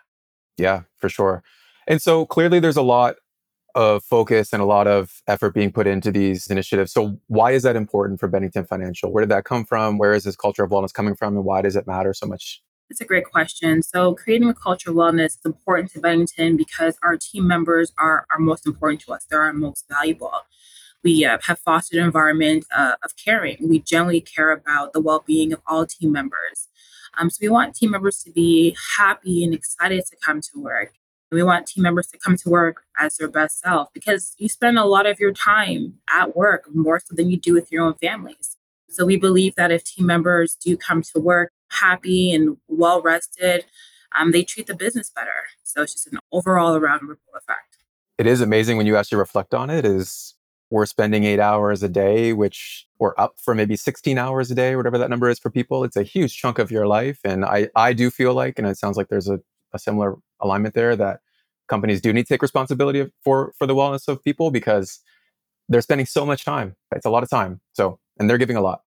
Yeah, 0.58 0.82
for 0.98 1.10
sure. 1.10 1.44
And 1.88 2.02
so 2.02 2.26
clearly 2.26 2.60
there's 2.60 2.78
a 2.78 2.82
lot 2.82 3.16
of 3.76 4.04
focus 4.04 4.52
and 4.52 4.62
a 4.62 4.66
lot 4.66 4.88
of 4.88 5.22
effort 5.28 5.54
being 5.54 5.72
put 5.72 5.88
into 5.88 6.12
these 6.12 6.48
initiatives. 6.48 6.92
So 6.92 7.20
why 7.28 7.52
is 7.52 7.64
that 7.64 7.76
important 7.76 8.20
for 8.20 8.28
Bennington 8.28 8.66
Financial? 8.66 9.12
Where 9.12 9.22
did 9.22 9.30
that 9.30 9.46
come 9.46 9.64
from? 9.64 9.98
Where 9.98 10.14
is 10.14 10.24
this 10.24 10.36
culture 10.36 10.64
of 10.64 10.72
wellness 10.72 10.94
coming 10.94 11.16
from 11.16 11.36
and 11.36 11.46
why 11.46 11.62
does 11.62 11.76
it 11.76 11.88
matter 11.88 12.14
so 12.14 12.26
much? 12.26 12.62
It's 12.92 13.00
a 13.00 13.06
great 13.06 13.24
question. 13.24 13.82
So 13.84 14.14
creating 14.16 14.50
a 14.50 14.54
culture 14.54 14.90
of 14.90 14.98
wellness 14.98 15.28
is 15.28 15.40
important 15.46 15.92
to 15.92 16.02
Bennington 16.02 16.58
because 16.58 16.98
our 17.02 17.16
team 17.16 17.48
members 17.48 17.94
are, 17.98 18.28
are 18.30 18.38
most 18.38 18.68
important 18.68 19.00
to 19.04 19.14
us. 19.14 19.26
They're 19.30 19.44
our 19.44 19.54
most 19.54 19.86
valuable. 19.90 20.34
We 21.02 21.24
uh, 21.24 21.38
have 21.44 21.60
fostered 21.60 22.00
an 22.00 22.06
environment 22.06 22.66
uh, 22.76 22.96
of 23.02 23.16
caring. 23.16 23.56
We 23.62 23.80
generally 23.80 24.20
care 24.20 24.52
about 24.52 24.92
the 24.92 25.00
well 25.00 25.24
being 25.26 25.54
of 25.54 25.62
all 25.68 25.86
team 25.86 26.12
members. 26.12 26.68
Um, 27.18 27.30
so 27.30 27.38
we 27.42 27.48
want 27.48 27.76
team 27.76 27.92
members 27.92 28.22
to 28.24 28.32
be 28.32 28.76
happy 28.98 29.46
and 29.46 29.54
excited 29.54 30.06
to 30.08 30.18
come 30.18 30.42
to 30.42 30.60
work. 30.62 30.92
And 31.32 31.38
we 31.38 31.44
want 31.44 31.68
team 31.68 31.84
members 31.84 32.08
to 32.08 32.18
come 32.18 32.36
to 32.36 32.50
work 32.50 32.84
as 33.00 33.16
their 33.16 33.30
best 33.30 33.62
self 33.62 33.88
because 33.94 34.36
you 34.38 34.50
spend 34.50 34.78
a 34.78 34.84
lot 34.84 35.06
of 35.06 35.18
your 35.18 35.32
time 35.32 35.94
at 36.10 36.36
work 36.36 36.66
more 36.74 37.00
so 37.00 37.16
than 37.16 37.30
you 37.30 37.38
do 37.38 37.54
with 37.54 37.72
your 37.72 37.86
own 37.86 37.94
families. 37.94 38.58
So 38.90 39.06
we 39.06 39.16
believe 39.16 39.56
that 39.56 39.72
if 39.72 39.86
team 39.86 40.08
members 40.08 40.56
do 40.56 40.76
come 40.76 41.02
to 41.04 41.20
work 41.22 41.54
happy 41.72 42.34
and 42.34 42.58
well 42.68 43.02
rested, 43.02 43.66
um, 44.18 44.32
they 44.32 44.44
treat 44.44 44.68
the 44.68 44.76
business 44.76 45.10
better. 45.10 45.30
So 45.64 45.84
it's 45.84 45.94
just 45.94 46.08
an 46.08 46.20
overall 46.32 46.76
around 46.76 47.08
ripple 47.08 47.34
effect. 47.36 47.78
It 48.18 48.28
is 48.28 48.42
amazing 48.42 48.78
when 48.78 48.86
you 48.86 48.98
actually 48.98 49.18
reflect 49.18 49.54
on 49.54 49.70
it. 49.70 49.86
Is 49.86 50.36
we're 50.72 50.86
spending 50.86 51.26
eight 51.26 51.40
hours 51.40 51.84
a 51.84 51.90
day, 51.90 52.32
which 52.34 52.88
we're 52.98 53.14
up 53.18 53.36
for 53.38 53.54
maybe 53.54 53.76
16 53.76 54.18
hours 54.18 54.50
a 54.50 54.56
day, 54.56 54.76
whatever 54.78 54.98
that 54.98 55.10
number 55.10 55.30
is 55.30 55.38
for 55.38 55.50
people. 55.50 55.84
It's 55.84 55.98
a 55.98 56.04
huge 56.04 56.36
chunk 56.38 56.60
of 56.60 56.72
your 56.72 56.88
life. 56.88 57.20
And 57.26 57.44
I, 57.44 57.70
I 57.76 57.92
do 57.92 58.10
feel 58.10 58.34
like, 58.34 58.58
and 58.58 58.66
it 58.66 58.78
sounds 58.78 58.96
like 58.96 59.10
there's 59.10 59.28
a, 59.28 59.42
a 59.74 59.80
similar 59.80 60.16
alignment 60.40 60.74
there 60.74 60.96
that 60.96 61.20
companies 61.68 62.00
do 62.00 62.14
need 62.14 62.24
to 62.24 62.30
take 62.30 62.42
responsibility 62.42 63.12
for, 63.22 63.54
for 63.58 63.68
the 63.68 63.76
wellness 63.76 64.08
of 64.08 64.24
people 64.24 64.50
because 64.50 65.02
they're 65.68 65.82
spending 65.82 66.06
so 66.06 66.26
much 66.26 66.46
time. 66.46 66.76
It's 66.96 67.06
a 67.06 67.10
lot 67.10 67.24
of 67.24 67.30
time. 67.30 67.60
So, 67.74 68.00
and 68.18 68.30
they're 68.30 68.38
giving 68.38 68.56
a 68.56 68.62
lot. 68.62 68.82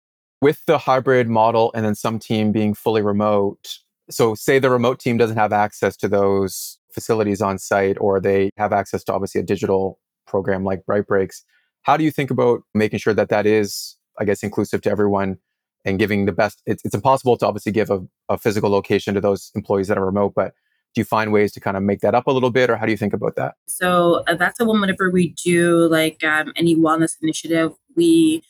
With 0.41 0.65
the 0.67 0.79
hybrid 0.79 1.29
model 1.29 1.71
and 1.75 1.85
then 1.85 1.95
some 1.95 2.19
team 2.19 2.53
being 2.53 2.75
fully 2.75 3.03
remote. 3.03 3.79
So 4.11 4.35
say 4.35 4.59
the 4.59 4.71
remote 4.71 4.99
team 4.99 5.17
doesn't 5.17 5.37
have 5.37 5.53
access 5.53 5.97
to 5.99 6.09
those 6.09 6.79
facilities 6.93 7.41
on 7.41 7.59
site 7.59 7.97
or 8.01 8.21
they 8.21 8.51
have 8.57 8.73
access 8.73 9.05
to 9.05 9.13
obviously 9.13 9.41
a 9.41 9.45
digital 9.45 9.99
program 10.27 10.65
like 10.65 10.85
Bright 10.87 11.07
Breaks 11.07 11.45
how 11.83 11.97
do 11.97 12.05
you 12.05 12.11
think 12.11 12.31
about 12.31 12.63
making 12.75 12.99
sure 12.99 13.15
that 13.15 13.29
that 13.31 13.47
is, 13.47 13.97
I 14.19 14.25
guess, 14.25 14.43
inclusive 14.43 14.83
to 14.83 14.91
everyone 14.91 15.39
and 15.85 15.99
giving 15.99 16.27
the 16.27 16.33
best? 16.33 16.63
It's, 16.67 16.85
it's 16.85 16.95
impossible 16.95 17.37
to 17.39 17.47
obviously 17.47 17.73
give 17.73 17.91
a, 17.91 18.01
a 18.29 18.39
physical 18.39 18.71
location 18.71 19.15
to 19.15 19.21
those 19.21 19.51
employees 19.55 19.89
that 19.89 19.99
are 19.99 20.05
remote, 20.05 20.35
but 20.35 20.53
Do 20.95 21.01
you 21.01 21.05
find 21.05 21.33
ways 21.33 21.53
to 21.53 21.61
kind 21.61 21.77
of 21.77 21.83
make 21.83 22.01
that 22.01 22.15
up 22.15 22.27
a 22.27 22.33
little 22.33 22.51
bit, 22.51 22.69
or 22.69 22.77
how 22.77 22.85
do 22.85 22.93
you 22.93 22.99
think 22.99 23.13
about 23.15 23.37
that? 23.37 23.55
So 23.67 24.25
uh, 24.27 24.35
that's 24.35 24.61
a 24.61 24.65
one 24.65 24.81
whenever 24.81 25.11
we 25.11 25.35
do 25.43 25.89
like 25.89 26.23
um, 26.25 26.53
any 26.57 26.77
wellness 26.77 27.17
initiative, 27.23 27.73
we 27.97 28.43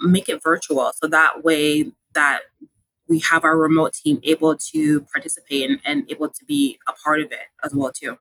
make 0.00 0.28
it 0.28 0.42
virtual. 0.42 0.92
So 0.94 1.06
that 1.08 1.44
way 1.44 1.92
that 2.14 2.40
we 3.08 3.20
have 3.20 3.44
our 3.44 3.56
remote 3.56 3.94
team 3.94 4.20
able 4.22 4.56
to 4.56 5.00
participate 5.12 5.70
and, 5.70 5.80
and 5.84 6.10
able 6.10 6.28
to 6.28 6.44
be 6.44 6.78
a 6.88 6.92
part 6.92 7.20
of 7.20 7.30
it 7.30 7.38
as 7.64 7.74
well 7.74 7.92
too. 7.92 8.18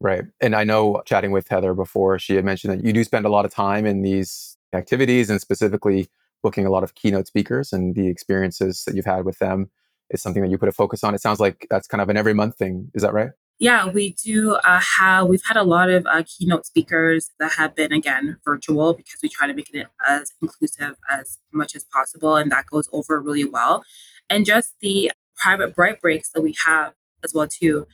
Right. 0.00 0.22
And 0.40 0.54
I 0.54 0.62
know 0.64 1.02
chatting 1.06 1.32
with 1.32 1.48
Heather 1.48 1.74
before, 1.74 2.18
she 2.18 2.36
had 2.36 2.44
mentioned 2.44 2.72
that 2.72 2.84
you 2.84 2.92
do 2.92 3.02
spend 3.02 3.26
a 3.26 3.30
lot 3.30 3.44
of 3.44 3.52
time 3.52 3.84
in 3.84 4.02
these 4.02 4.56
activities 4.72 5.28
and 5.28 5.40
specifically 5.40 6.08
booking 6.42 6.66
a 6.66 6.70
lot 6.70 6.84
of 6.84 6.94
keynote 6.94 7.26
speakers 7.26 7.72
and 7.72 7.96
the 7.96 8.06
experiences 8.06 8.84
that 8.86 8.94
you've 8.94 9.04
had 9.04 9.24
with 9.24 9.38
them 9.40 9.70
is 10.10 10.22
something 10.22 10.42
that 10.42 10.50
you 10.50 10.58
put 10.58 10.68
a 10.68 10.72
focus 10.72 11.02
on. 11.02 11.14
It 11.14 11.20
sounds 11.20 11.40
like 11.40 11.66
that's 11.68 11.88
kind 11.88 12.00
of 12.00 12.08
an 12.08 12.16
every 12.16 12.32
month 12.32 12.56
thing. 12.56 12.90
Is 12.94 13.02
that 13.02 13.12
right? 13.12 13.30
Yeah, 13.58 13.88
we 13.88 14.14
do 14.24 14.54
uh, 14.54 14.80
have, 14.98 15.26
we've 15.26 15.42
had 15.44 15.56
a 15.56 15.64
lot 15.64 15.90
of 15.90 16.06
uh, 16.06 16.22
keynote 16.24 16.64
speakers 16.64 17.30
that 17.40 17.52
have 17.52 17.74
been, 17.74 17.92
again, 17.92 18.38
virtual 18.44 18.94
because 18.94 19.18
we 19.20 19.28
try 19.28 19.48
to 19.48 19.54
make 19.54 19.74
it 19.74 19.88
as 20.06 20.32
inclusive 20.40 20.94
as 21.10 21.38
much 21.52 21.74
as 21.74 21.84
possible. 21.84 22.36
And 22.36 22.52
that 22.52 22.66
goes 22.66 22.88
over 22.92 23.20
really 23.20 23.44
well. 23.44 23.84
And 24.30 24.46
just 24.46 24.74
the 24.80 25.10
private 25.36 25.74
bright 25.74 26.00
breaks 26.00 26.30
that 26.30 26.42
we 26.42 26.54
have 26.64 26.94
as 27.24 27.34
well, 27.34 27.48
too 27.48 27.86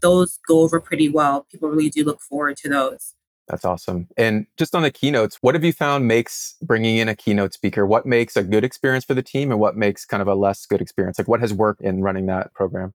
those 0.00 0.38
go 0.46 0.60
over 0.60 0.80
pretty 0.80 1.08
well. 1.08 1.46
People 1.50 1.68
really 1.68 1.90
do 1.90 2.04
look 2.04 2.20
forward 2.20 2.56
to 2.58 2.68
those. 2.68 3.14
That's 3.48 3.64
awesome. 3.64 4.08
And 4.16 4.46
just 4.56 4.74
on 4.74 4.82
the 4.82 4.90
keynotes, 4.90 5.38
what 5.40 5.54
have 5.54 5.62
you 5.62 5.72
found 5.72 6.08
makes 6.08 6.56
bringing 6.62 6.96
in 6.96 7.08
a 7.08 7.14
keynote 7.14 7.52
speaker? 7.52 7.86
What 7.86 8.04
makes 8.04 8.36
a 8.36 8.42
good 8.42 8.64
experience 8.64 9.04
for 9.04 9.14
the 9.14 9.22
team 9.22 9.52
and 9.52 9.60
what 9.60 9.76
makes 9.76 10.04
kind 10.04 10.20
of 10.20 10.26
a 10.26 10.34
less 10.34 10.66
good 10.66 10.80
experience? 10.80 11.18
Like 11.18 11.28
what 11.28 11.40
has 11.40 11.54
worked 11.54 11.80
in 11.80 12.02
running 12.02 12.26
that 12.26 12.52
program? 12.54 12.92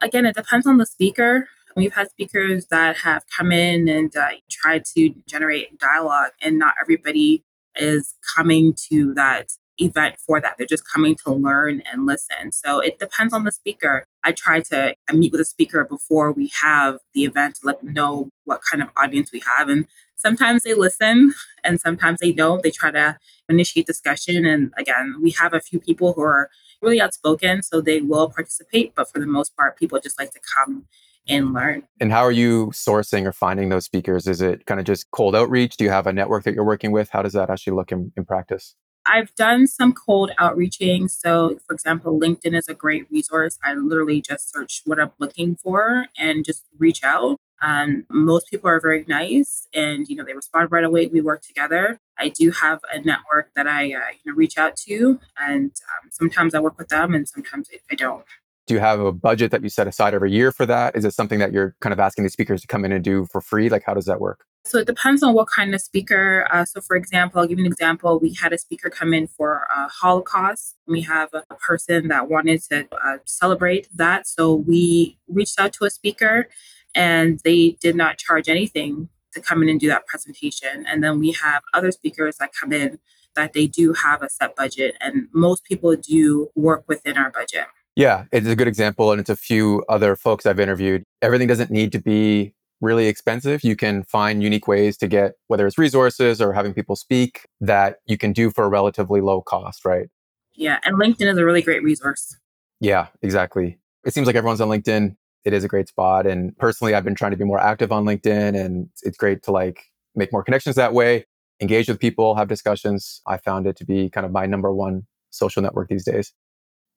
Again, 0.00 0.26
it 0.26 0.34
depends 0.34 0.66
on 0.66 0.78
the 0.78 0.86
speaker. 0.86 1.48
We've 1.76 1.92
had 1.92 2.10
speakers 2.10 2.66
that 2.66 2.98
have 2.98 3.24
come 3.36 3.52
in 3.52 3.88
and 3.88 4.14
uh, 4.16 4.28
tried 4.50 4.84
to 4.96 5.14
generate 5.26 5.78
dialogue, 5.78 6.32
and 6.42 6.58
not 6.58 6.74
everybody 6.80 7.44
is 7.76 8.14
coming 8.36 8.74
to 8.90 9.14
that 9.14 9.48
event 9.78 10.16
for 10.24 10.40
that. 10.40 10.56
They're 10.58 10.66
just 10.66 10.90
coming 10.90 11.16
to 11.24 11.32
learn 11.32 11.82
and 11.90 12.06
listen. 12.06 12.52
So 12.52 12.80
it 12.80 12.98
depends 12.98 13.32
on 13.32 13.44
the 13.44 13.52
speaker. 13.52 14.06
I 14.24 14.32
try 14.32 14.60
to 14.60 14.94
I 15.08 15.12
meet 15.12 15.32
with 15.32 15.40
a 15.40 15.46
speaker 15.46 15.84
before 15.84 16.32
we 16.32 16.50
have 16.60 16.98
the 17.14 17.24
event 17.24 17.56
to 17.56 17.66
let 17.66 17.82
them 17.82 17.92
know 17.92 18.28
what 18.44 18.60
kind 18.68 18.82
of 18.82 18.90
audience 18.96 19.32
we 19.32 19.42
have. 19.56 19.68
And 19.68 19.86
sometimes 20.16 20.62
they 20.62 20.74
listen 20.74 21.32
and 21.64 21.80
sometimes 21.80 22.20
they 22.20 22.32
don't. 22.32 22.62
They 22.62 22.70
try 22.70 22.90
to 22.90 23.18
initiate 23.48 23.86
discussion. 23.86 24.44
And 24.44 24.72
again, 24.76 25.16
we 25.22 25.30
have 25.32 25.54
a 25.54 25.60
few 25.60 25.80
people 25.80 26.12
who 26.12 26.22
are 26.22 26.50
really 26.80 27.00
outspoken, 27.00 27.62
so 27.62 27.80
they 27.80 28.00
will 28.00 28.28
participate. 28.30 28.94
But 28.94 29.10
for 29.10 29.20
the 29.20 29.26
most 29.26 29.56
part, 29.56 29.78
people 29.78 29.98
just 30.00 30.18
like 30.18 30.32
to 30.32 30.40
come 30.54 30.86
and 31.28 31.52
learn. 31.52 31.84
And 32.00 32.12
how 32.12 32.22
are 32.22 32.32
you 32.32 32.68
sourcing 32.68 33.26
or 33.26 33.32
finding 33.32 33.68
those 33.68 33.84
speakers? 33.84 34.26
Is 34.26 34.40
it 34.40 34.66
kind 34.66 34.80
of 34.80 34.86
just 34.86 35.10
cold 35.10 35.34
outreach? 35.34 35.76
Do 35.76 35.84
you 35.84 35.90
have 35.90 36.06
a 36.06 36.12
network 36.12 36.44
that 36.44 36.54
you're 36.54 36.64
working 36.64 36.92
with? 36.92 37.10
How 37.10 37.22
does 37.22 37.32
that 37.34 37.50
actually 37.50 37.74
look 37.76 37.92
in, 37.92 38.12
in 38.16 38.24
practice? 38.24 38.74
I've 39.04 39.34
done 39.34 39.66
some 39.66 39.92
cold 39.92 40.30
outreaching. 40.38 41.08
So, 41.08 41.58
for 41.66 41.72
example, 41.74 42.18
LinkedIn 42.18 42.56
is 42.56 42.68
a 42.68 42.74
great 42.74 43.10
resource. 43.10 43.58
I 43.64 43.74
literally 43.74 44.20
just 44.20 44.52
search 44.52 44.82
what 44.84 45.00
I'm 45.00 45.10
looking 45.18 45.56
for 45.56 46.06
and 46.16 46.44
just 46.44 46.64
reach 46.78 47.02
out. 47.02 47.38
Um, 47.60 48.06
most 48.10 48.48
people 48.48 48.68
are 48.68 48.80
very 48.80 49.04
nice 49.06 49.68
and 49.72 50.08
you 50.08 50.16
know 50.16 50.24
they 50.24 50.34
respond 50.34 50.72
right 50.72 50.82
away. 50.82 51.06
We 51.06 51.20
work 51.20 51.42
together. 51.42 52.00
I 52.18 52.28
do 52.28 52.50
have 52.50 52.80
a 52.92 53.00
network 53.00 53.50
that 53.54 53.68
I 53.68 53.84
uh, 53.84 54.10
you 54.22 54.32
know 54.32 54.36
reach 54.36 54.58
out 54.58 54.76
to, 54.88 55.20
and 55.40 55.70
um, 55.70 56.10
sometimes 56.10 56.54
I 56.54 56.60
work 56.60 56.76
with 56.76 56.88
them, 56.88 57.14
and 57.14 57.28
sometimes 57.28 57.68
I 57.90 57.94
don't. 57.94 58.24
Do 58.72 58.76
you 58.76 58.80
have 58.80 59.00
a 59.00 59.12
budget 59.12 59.50
that 59.50 59.62
you 59.62 59.68
set 59.68 59.86
aside 59.86 60.14
every 60.14 60.32
year 60.32 60.50
for 60.50 60.64
that? 60.64 60.96
Is 60.96 61.04
it 61.04 61.12
something 61.12 61.38
that 61.40 61.52
you're 61.52 61.76
kind 61.82 61.92
of 61.92 62.00
asking 62.00 62.24
the 62.24 62.30
speakers 62.30 62.62
to 62.62 62.66
come 62.66 62.86
in 62.86 62.92
and 62.92 63.04
do 63.04 63.26
for 63.26 63.42
free? 63.42 63.68
Like, 63.68 63.82
how 63.84 63.92
does 63.92 64.06
that 64.06 64.18
work? 64.18 64.46
So 64.64 64.78
it 64.78 64.86
depends 64.86 65.22
on 65.22 65.34
what 65.34 65.48
kind 65.54 65.74
of 65.74 65.82
speaker. 65.82 66.48
Uh, 66.50 66.64
so, 66.64 66.80
for 66.80 66.96
example, 66.96 67.38
I'll 67.38 67.46
give 67.46 67.58
you 67.58 67.66
an 67.66 67.70
example. 67.70 68.18
We 68.18 68.32
had 68.32 68.54
a 68.54 68.56
speaker 68.56 68.88
come 68.88 69.12
in 69.12 69.26
for 69.26 69.66
uh, 69.76 69.88
Holocaust. 69.88 70.76
We 70.86 71.02
have 71.02 71.28
a, 71.34 71.42
person 71.56 72.08
that 72.08 72.30
wanted 72.30 72.62
to 72.70 72.88
uh, 72.92 73.18
celebrate 73.26 73.88
that. 73.94 74.26
So 74.26 74.54
we 74.54 75.18
reached 75.28 75.60
out 75.60 75.74
to 75.74 75.84
a 75.84 75.90
speaker 75.90 76.48
and 76.94 77.38
they 77.44 77.76
did 77.82 77.94
not 77.94 78.16
charge 78.16 78.48
anything 78.48 79.10
to 79.34 79.42
come 79.42 79.62
in 79.62 79.68
and 79.68 79.78
do 79.78 79.88
that 79.88 80.06
presentation. 80.06 80.86
And 80.88 81.04
then 81.04 81.18
we 81.18 81.32
have 81.32 81.62
other 81.74 81.92
speakers 81.92 82.36
that 82.38 82.52
come 82.58 82.72
in 82.72 83.00
that 83.36 83.52
they 83.52 83.66
do 83.66 83.92
have 83.92 84.22
a 84.22 84.30
set 84.30 84.56
budget. 84.56 84.96
And 84.98 85.28
most 85.34 85.64
people 85.64 85.94
do 85.94 86.48
work 86.54 86.84
within 86.88 87.18
our 87.18 87.30
budget. 87.30 87.66
Yeah, 87.94 88.24
it's 88.32 88.46
a 88.46 88.56
good 88.56 88.68
example. 88.68 89.12
And 89.12 89.20
it's 89.20 89.30
a 89.30 89.36
few 89.36 89.84
other 89.88 90.16
folks 90.16 90.46
I've 90.46 90.60
interviewed. 90.60 91.04
Everything 91.20 91.48
doesn't 91.48 91.70
need 91.70 91.92
to 91.92 91.98
be 91.98 92.54
really 92.80 93.06
expensive. 93.06 93.62
You 93.62 93.76
can 93.76 94.02
find 94.04 94.42
unique 94.42 94.66
ways 94.66 94.96
to 94.98 95.08
get, 95.08 95.34
whether 95.48 95.66
it's 95.66 95.78
resources 95.78 96.40
or 96.40 96.52
having 96.52 96.74
people 96.74 96.96
speak, 96.96 97.46
that 97.60 97.98
you 98.06 98.18
can 98.18 98.32
do 98.32 98.50
for 98.50 98.64
a 98.64 98.68
relatively 98.68 99.20
low 99.20 99.40
cost, 99.40 99.84
right? 99.84 100.08
Yeah. 100.54 100.78
And 100.84 100.96
LinkedIn 100.96 101.30
is 101.30 101.38
a 101.38 101.44
really 101.44 101.62
great 101.62 101.82
resource. 101.82 102.36
Yeah, 102.80 103.06
exactly. 103.22 103.78
It 104.04 104.12
seems 104.12 104.26
like 104.26 104.36
everyone's 104.36 104.60
on 104.60 104.68
LinkedIn. 104.68 105.16
It 105.44 105.52
is 105.52 105.64
a 105.64 105.68
great 105.68 105.88
spot. 105.88 106.26
And 106.26 106.56
personally, 106.58 106.94
I've 106.94 107.04
been 107.04 107.14
trying 107.14 107.30
to 107.30 107.36
be 107.36 107.44
more 107.44 107.60
active 107.60 107.92
on 107.92 108.04
LinkedIn 108.04 108.58
and 108.58 108.88
it's 109.02 109.16
great 109.16 109.42
to 109.44 109.52
like 109.52 109.84
make 110.14 110.32
more 110.32 110.42
connections 110.42 110.76
that 110.76 110.92
way, 110.92 111.24
engage 111.60 111.88
with 111.88 112.00
people, 112.00 112.34
have 112.34 112.48
discussions. 112.48 113.20
I 113.26 113.36
found 113.36 113.66
it 113.66 113.76
to 113.76 113.84
be 113.84 114.10
kind 114.10 114.26
of 114.26 114.32
my 114.32 114.46
number 114.46 114.72
one 114.72 115.06
social 115.30 115.62
network 115.62 115.88
these 115.88 116.04
days. 116.04 116.32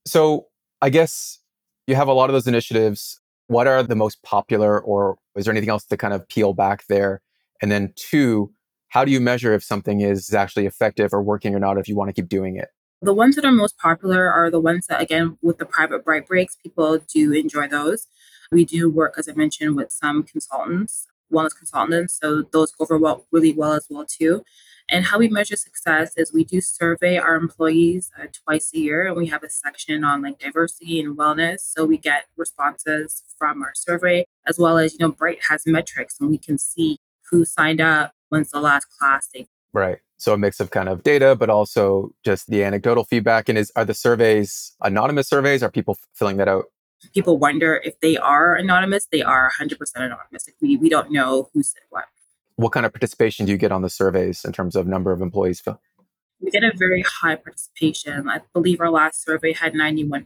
So 0.08 0.48
I 0.86 0.90
guess 0.90 1.40
you 1.88 1.96
have 1.96 2.08
a 2.08 2.14
lot 2.14 2.30
of 2.30 2.34
those 2.36 2.46
initiatives. 2.46 3.20
What 3.48 3.66
are 3.66 3.82
the 3.82 3.96
most 3.96 4.22
popular, 4.22 4.80
or 4.80 5.18
is 5.36 5.46
there 5.46 5.52
anything 5.52 5.72
else 5.72 5.84
to 5.86 5.98
kind 5.98 6.14
of 6.14 6.30
peel 6.30 6.54
back 6.54 6.86
there? 6.86 7.24
And 7.60 7.72
then, 7.72 7.92
two, 7.96 8.54
how 8.90 9.04
do 9.04 9.10
you 9.10 9.20
measure 9.20 9.56
if 9.56 9.64
something 9.64 10.02
is 10.02 10.32
actually 10.32 10.68
effective 10.68 11.12
or 11.12 11.24
working 11.24 11.56
or 11.56 11.60
not 11.60 11.80
if 11.80 11.88
you 11.88 11.96
want 11.96 12.10
to 12.10 12.14
keep 12.14 12.30
doing 12.30 12.56
it? 12.56 12.68
The 13.02 13.16
ones 13.16 13.36
that 13.36 13.46
are 13.46 13.52
most 13.52 13.80
popular 13.80 14.32
are 14.32 14.52
the 14.52 14.60
ones 14.60 14.86
that, 14.86 15.02
again, 15.02 15.40
with 15.42 15.58
the 15.58 15.66
private 15.66 16.06
bright 16.06 16.28
breaks, 16.28 16.56
people 16.56 17.00
do 17.12 17.32
enjoy 17.32 17.68
those. 17.68 18.06
We 18.52 18.64
do 18.64 18.88
work, 18.88 19.16
as 19.18 19.28
I 19.28 19.34
mentioned, 19.34 19.76
with 19.76 19.92
some 19.92 20.22
consultants, 20.22 21.08
wellness 21.34 21.58
consultants. 21.58 22.20
So 22.22 22.44
those 22.44 22.72
go 22.72 22.84
over 22.84 23.00
well, 23.00 23.26
really 23.32 23.54
well 23.54 23.74
as 23.74 23.88
well, 23.90 24.06
too. 24.08 24.44
And 24.90 25.06
how 25.06 25.18
we 25.18 25.28
measure 25.28 25.56
success 25.56 26.14
is 26.16 26.32
we 26.32 26.44
do 26.44 26.62
survey 26.62 27.18
our 27.18 27.36
employees 27.36 28.12
uh, 28.22 28.28
twice 28.32 28.72
a 28.74 28.80
year, 28.80 29.08
and 29.08 29.16
we 29.16 29.28
have 29.28 29.44
a 29.44 29.50
section 29.50 30.04
on 30.04 30.22
like 30.22 30.38
diversity 30.38 31.00
and 31.00 31.18
wellness. 31.18 31.62
So 31.62 31.86
we 31.86 31.98
get 31.98 32.26
responses 32.38 33.24
from 33.38 33.64
our 33.64 33.74
survey, 33.74 34.26
as 34.48 34.60
well 34.60 34.78
as 34.78 34.94
you 34.94 35.00
know, 35.00 35.12
Bright 35.12 35.40
has 35.50 35.64
metrics, 35.66 36.18
and 36.20 36.30
we 36.30 36.38
can 36.38 36.58
see 36.60 36.98
who 37.32 37.46
signed 37.46 37.82
up, 37.82 38.14
when's 38.30 38.52
the 38.52 38.60
last 38.60 38.86
class 39.00 39.28
they. 39.34 39.48
Right. 39.74 39.98
So 40.18 40.34
a 40.34 40.38
mix 40.38 40.60
of 40.60 40.70
kind 40.70 40.88
of 40.88 41.04
data, 41.04 41.36
but 41.36 41.50
also 41.50 42.12
just 42.24 42.48
the 42.48 42.64
anecdotal 42.64 43.04
feedback. 43.04 43.50
And 43.50 43.58
is 43.58 43.72
are 43.76 43.86
the 43.86 43.94
surveys 43.94 44.76
anonymous 44.82 45.28
surveys? 45.28 45.64
Are 45.64 45.72
people 45.72 45.98
filling 46.14 46.38
that 46.38 46.48
out? 46.48 46.66
People 47.14 47.38
wonder 47.38 47.82
if 47.84 48.00
they 48.00 48.18
are 48.18 48.56
anonymous. 48.56 49.08
They 49.12 49.22
are 49.22 49.52
100% 49.60 49.78
anonymous. 49.96 50.48
Like 50.48 50.56
we 50.62 50.78
we 50.78 50.90
don't 50.90 51.12
know 51.12 51.50
who 51.54 51.64
said 51.64 51.82
what 51.90 52.06
what 52.56 52.72
kind 52.72 52.86
of 52.86 52.94
participation 52.94 53.46
do 53.46 53.52
you 53.52 53.58
get 53.58 53.72
on 53.72 53.82
the 53.82 53.90
surveys 53.90 54.46
in 54.46 54.52
terms 54.52 54.76
of 54.76 54.88
number 54.88 55.12
of 55.12 55.22
employees? 55.22 55.62
We 56.40 56.52
get 56.52 56.64
a 56.64 56.72
very 56.76 57.04
high 57.04 57.36
participation. 57.36 58.30
I 58.30 58.42
believe 58.54 58.82
our 58.82 58.90
last 58.90 59.24
survey 59.24 59.54
had 59.54 59.74
91%. 59.74 60.26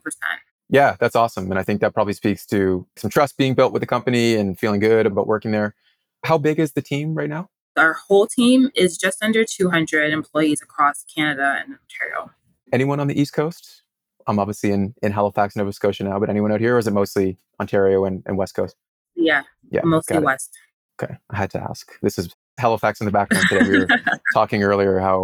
Yeah, 0.70 0.96
that's 1.00 1.16
awesome. 1.16 1.50
And 1.50 1.60
I 1.60 1.64
think 1.64 1.82
that 1.82 1.94
probably 1.94 2.14
speaks 2.14 2.46
to 2.48 2.86
some 2.96 3.10
trust 3.10 3.38
being 3.38 3.56
built 3.56 3.74
with 3.74 3.82
the 3.82 3.88
company 3.88 4.36
and 4.36 4.58
feeling 4.58 4.80
good 4.80 5.06
about 5.06 5.28
working 5.28 5.52
there. 5.52 5.76
How 6.24 6.38
big 6.38 6.60
is 6.60 6.74
the 6.74 6.82
team 6.82 7.16
right 7.16 7.30
now? 7.30 7.50
Our 7.76 7.94
whole 7.94 8.28
team 8.28 8.70
is 8.76 8.98
just 8.98 9.24
under 9.24 9.44
200 9.44 10.12
employees 10.12 10.62
across 10.62 11.04
Canada 11.04 11.60
and 11.60 11.76
Ontario. 11.76 12.32
Anyone 12.72 13.00
on 13.00 13.08
the 13.08 13.20
East 13.20 13.34
Coast? 13.34 13.84
I'm 14.28 14.38
obviously 14.38 14.72
in, 14.72 14.94
in 15.02 15.12
Halifax, 15.12 15.56
Nova 15.56 15.74
Scotia 15.74 16.04
now, 16.04 16.20
but 16.20 16.30
anyone 16.30 16.52
out 16.52 16.60
here, 16.60 16.76
or 16.76 16.80
is 16.80 16.88
it 16.88 16.94
mostly 16.94 17.40
Ontario 17.60 18.06
and, 18.06 18.22
and 18.28 18.38
West 18.38 18.54
Coast? 18.54 18.76
Yeah, 19.16 19.44
yeah 19.72 19.82
mostly 19.84 20.20
West. 20.20 20.56
Okay, 21.02 21.16
I 21.30 21.38
had 21.38 21.50
to 21.52 21.62
ask. 21.62 21.92
This 22.02 22.18
is 22.18 22.30
Halifax 22.58 23.00
in 23.00 23.06
the 23.06 23.12
background 23.12 23.46
today. 23.50 23.70
We 23.70 23.80
were 23.80 23.88
talking 24.34 24.64
earlier 24.64 25.00
how 25.00 25.24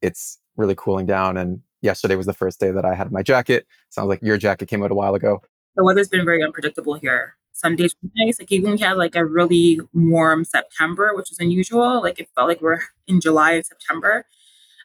it's 0.00 0.38
really 0.56 0.74
cooling 0.76 1.06
down, 1.06 1.36
and 1.36 1.60
yesterday 1.82 2.14
was 2.14 2.26
the 2.26 2.32
first 2.32 2.58
day 2.60 2.70
that 2.70 2.84
I 2.84 2.94
had 2.94 3.12
my 3.12 3.22
jacket. 3.22 3.66
Sounds 3.90 4.08
like 4.08 4.22
your 4.22 4.38
jacket 4.38 4.66
came 4.66 4.82
out 4.82 4.90
a 4.90 4.94
while 4.94 5.14
ago. 5.14 5.42
The 5.76 5.84
weather's 5.84 6.08
been 6.08 6.24
very 6.24 6.42
unpredictable 6.42 6.94
here. 6.94 7.36
Some 7.52 7.76
days 7.76 7.94
were 8.02 8.10
nice, 8.16 8.38
like 8.38 8.50
even 8.50 8.72
we 8.72 8.78
had 8.78 8.96
like 8.96 9.14
a 9.14 9.24
really 9.24 9.80
warm 9.92 10.44
September, 10.44 11.14
which 11.14 11.28
was 11.28 11.38
unusual. 11.38 12.00
Like 12.00 12.18
it 12.18 12.28
felt 12.34 12.48
like 12.48 12.62
we're 12.62 12.80
in 13.06 13.20
July 13.20 13.52
and 13.52 13.66
September, 13.66 14.24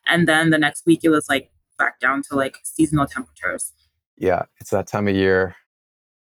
and 0.06 0.28
then 0.28 0.50
the 0.50 0.58
next 0.58 0.86
week 0.86 1.02
it 1.04 1.10
was 1.10 1.30
like 1.30 1.52
back 1.80 2.00
down 2.02 2.22
to 2.24 2.36
like 2.36 2.58
seasonal 2.64 3.06
temperatures. 3.06 3.72
Yeah, 4.18 4.44
it's 4.60 4.72
that 4.72 4.88
time 4.88 5.08
of 5.08 5.16
year. 5.16 5.56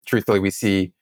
Truthfully, 0.07 0.39
we 0.39 0.49
see 0.49 0.93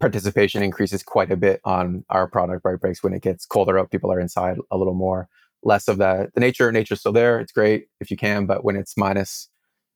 participation 0.00 0.62
increases 0.62 1.02
quite 1.02 1.30
a 1.30 1.36
bit 1.36 1.60
on 1.64 2.04
our 2.10 2.28
product 2.28 2.62
bright 2.62 2.80
breaks 2.80 3.02
when 3.02 3.14
it 3.14 3.22
gets 3.22 3.46
colder 3.46 3.78
out 3.78 3.90
people 3.90 4.12
are 4.12 4.20
inside 4.20 4.58
a 4.70 4.76
little 4.76 4.94
more 4.94 5.28
less 5.62 5.88
of 5.88 5.98
that 5.98 6.32
the 6.34 6.40
nature 6.40 6.70
nature's 6.70 7.00
still 7.00 7.12
there 7.12 7.40
it's 7.40 7.52
great 7.52 7.86
if 8.00 8.10
you 8.10 8.16
can 8.16 8.46
but 8.46 8.64
when 8.64 8.76
it's 8.76 8.96
minus 8.96 9.48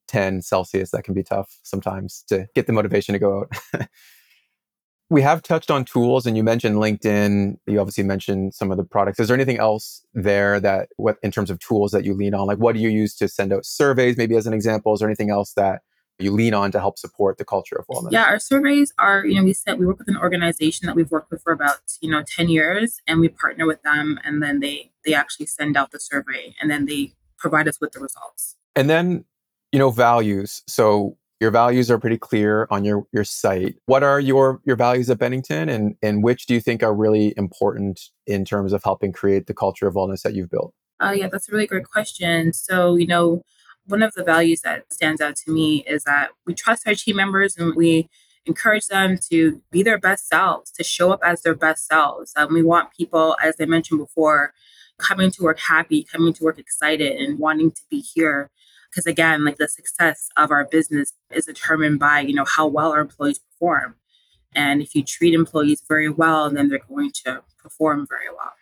10 0.09 0.43
celsius 0.43 0.91
that 0.91 1.05
can 1.05 1.15
be 1.15 1.23
tough 1.23 1.59
sometimes 1.63 2.25
to 2.29 2.47
get 2.55 2.67
the 2.67 2.73
motivation 2.73 3.13
to 3.13 3.19
go 3.19 3.47
out 3.75 3.87
we 5.11 5.23
have 5.23 5.43
touched 5.43 5.73
on 5.73 5.85
tools 5.85 6.25
and 6.25 6.37
you 6.37 6.45
mentioned 6.45 6.77
LinkedIn. 6.77 7.57
You 7.67 7.81
obviously 7.81 8.05
mentioned 8.05 8.55
some 8.55 8.71
of 8.71 8.77
the 8.77 8.85
products. 8.85 9.19
Is 9.19 9.27
there 9.27 9.35
anything 9.35 9.59
else 9.59 10.07
there 10.15 10.61
that 10.61 10.89
what 10.97 11.17
in 11.25 11.33
terms 11.33 11.51
of 11.51 11.59
tools 11.59 11.91
that 11.91 12.05
you 12.05 12.15
lean 12.15 12.33
on? 12.33 12.47
Like 12.47 12.59
what 12.59 12.77
do 12.77 12.81
you 12.81 12.89
use 12.89 13.17
to 13.17 13.29
send 13.29 13.53
out 13.53 13.67
surveys, 13.67 14.17
maybe 14.17 14.37
as 14.37 14.47
an 14.47 14.55
example? 14.55 14.95
Is 14.95 15.01
there 15.01 15.09
anything 15.09 15.31
else 15.31 15.53
that 15.55 15.83
you 16.23 16.33
lean 16.33 16.55
on 16.55 16.73
to 16.73 16.81
help 16.81 16.99
support 16.99 17.39
the 17.39 17.45
culture 17.45 17.77
of 17.77 17.87
wellness? 17.87 18.13
Yeah, 18.13 18.25
our 18.25 18.39
surveys 18.39 18.93
are, 18.99 19.25
you 19.25 19.37
know, 19.37 19.45
we 19.45 19.53
said 19.53 19.79
we 19.79 19.87
work 19.87 19.99
with 19.99 20.09
an 20.09 20.17
organization 20.17 20.87
that 20.87 20.97
we've 20.97 21.11
worked 21.11 21.31
with 21.31 21.43
for 21.43 21.53
about, 21.53 21.81
you 22.01 22.11
know, 22.11 22.23
10 22.27 22.49
years 22.49 23.01
and 23.07 23.21
we 23.21 23.29
partner 23.29 23.67
with 23.67 23.83
them 23.83 24.19
and 24.25 24.43
then 24.43 24.61
they 24.61 24.91
they 25.05 25.15
actually 25.15 25.47
send 25.47 25.77
out 25.77 25.93
the 25.93 26.01
survey 26.01 26.55
and 26.61 26.71
then 26.71 26.87
they 26.87 27.15
provide 27.39 27.67
us 27.67 27.81
with 27.81 27.93
the 27.93 28.01
results. 28.01 28.57
And 28.77 28.89
then, 28.91 29.25
you 29.73 29.79
know, 29.79 29.91
values. 29.91 30.63
So 30.67 31.17
your 31.41 31.51
values 31.51 31.91
are 31.91 31.99
pretty 31.99 32.19
clear 32.19 32.69
on 32.71 32.85
your 32.85 33.07
your 33.13 33.25
site. 33.25 33.77
What 33.87 34.03
are 34.03 34.21
your 34.21 34.61
your 34.65 34.77
values 34.77 35.09
at 35.09 35.19
Bennington, 35.19 35.69
and 35.69 35.97
and 36.03 36.23
which 36.23 36.47
do 36.47 36.55
you 36.55 36.61
think 36.61 36.83
are 36.83 36.95
really 36.95 37.33
important 37.37 38.01
in 38.27 38.45
terms 38.45 38.73
of 38.73 38.85
helping 38.85 39.13
create 39.13 39.47
the 39.47 39.55
culture 39.55 39.87
of 39.87 39.95
wellness 39.95 40.23
that 40.23 40.35
you've 40.35 40.51
built? 40.51 40.75
Uh, 41.01 41.15
yeah, 41.17 41.29
that's 41.29 41.49
a 41.49 41.53
really 41.53 41.67
great 41.67 41.89
question. 41.89 42.53
So 42.53 42.95
you 42.95 43.07
know, 43.07 43.43
one 43.87 44.03
of 44.03 44.15
the 44.15 44.25
values 44.25 44.61
that 44.63 44.93
stands 44.93 45.21
out 45.21 45.37
to 45.37 45.51
me 45.51 45.85
is 45.87 46.05
that 46.05 46.31
we 46.47 46.55
trust 46.55 46.87
our 46.87 46.95
team 46.95 47.17
members 47.17 47.57
and 47.57 47.75
we 47.75 48.09
encourage 48.47 48.87
them 48.87 49.19
to 49.31 49.63
be 49.71 49.83
their 49.83 49.99
best 49.99 50.29
selves, 50.29 50.71
to 50.73 50.85
show 50.85 51.13
up 51.13 51.21
as 51.25 51.43
their 51.43 51.55
best 51.55 51.87
selves. 51.87 52.33
Um, 52.37 52.55
we 52.55 52.63
want 52.63 52.93
people, 52.97 53.37
as 53.43 53.57
I 53.61 53.67
mentioned 53.67 53.99
before, 53.99 54.53
coming 54.99 55.31
to 55.33 55.43
work 55.43 55.59
happy, 55.59 56.05
coming 56.05 56.33
to 56.35 56.45
work 56.45 56.59
excited, 56.59 57.17
and 57.21 57.39
wanting 57.39 57.71
to 57.71 57.83
be 57.91 58.01
here. 58.01 58.51
Because 58.91 59.07
again 59.07 59.45
like 59.45 59.57
the 59.57 59.69
success 59.69 60.31
of 60.37 60.51
our 60.51 60.65
business 60.65 61.13
is 61.31 61.47
determined 61.47 62.01
by 62.01 62.21
you 62.21 62.35
know 62.35 62.45
how 62.45 62.67
well 62.67 62.91
our 62.91 63.01
employees 63.01 63.39
perform. 63.39 63.95
And 64.53 64.83
if 64.83 64.97
you 64.97 65.05
treat 65.05 65.33
employees 65.33 65.81
very 65.87 66.09
well 66.09 66.51
then 66.51 66.69
they're 66.69 66.81
going 66.89 67.13
to 67.25 67.45
perform 67.57 68.09
very 68.09 68.29
well. 68.37 68.53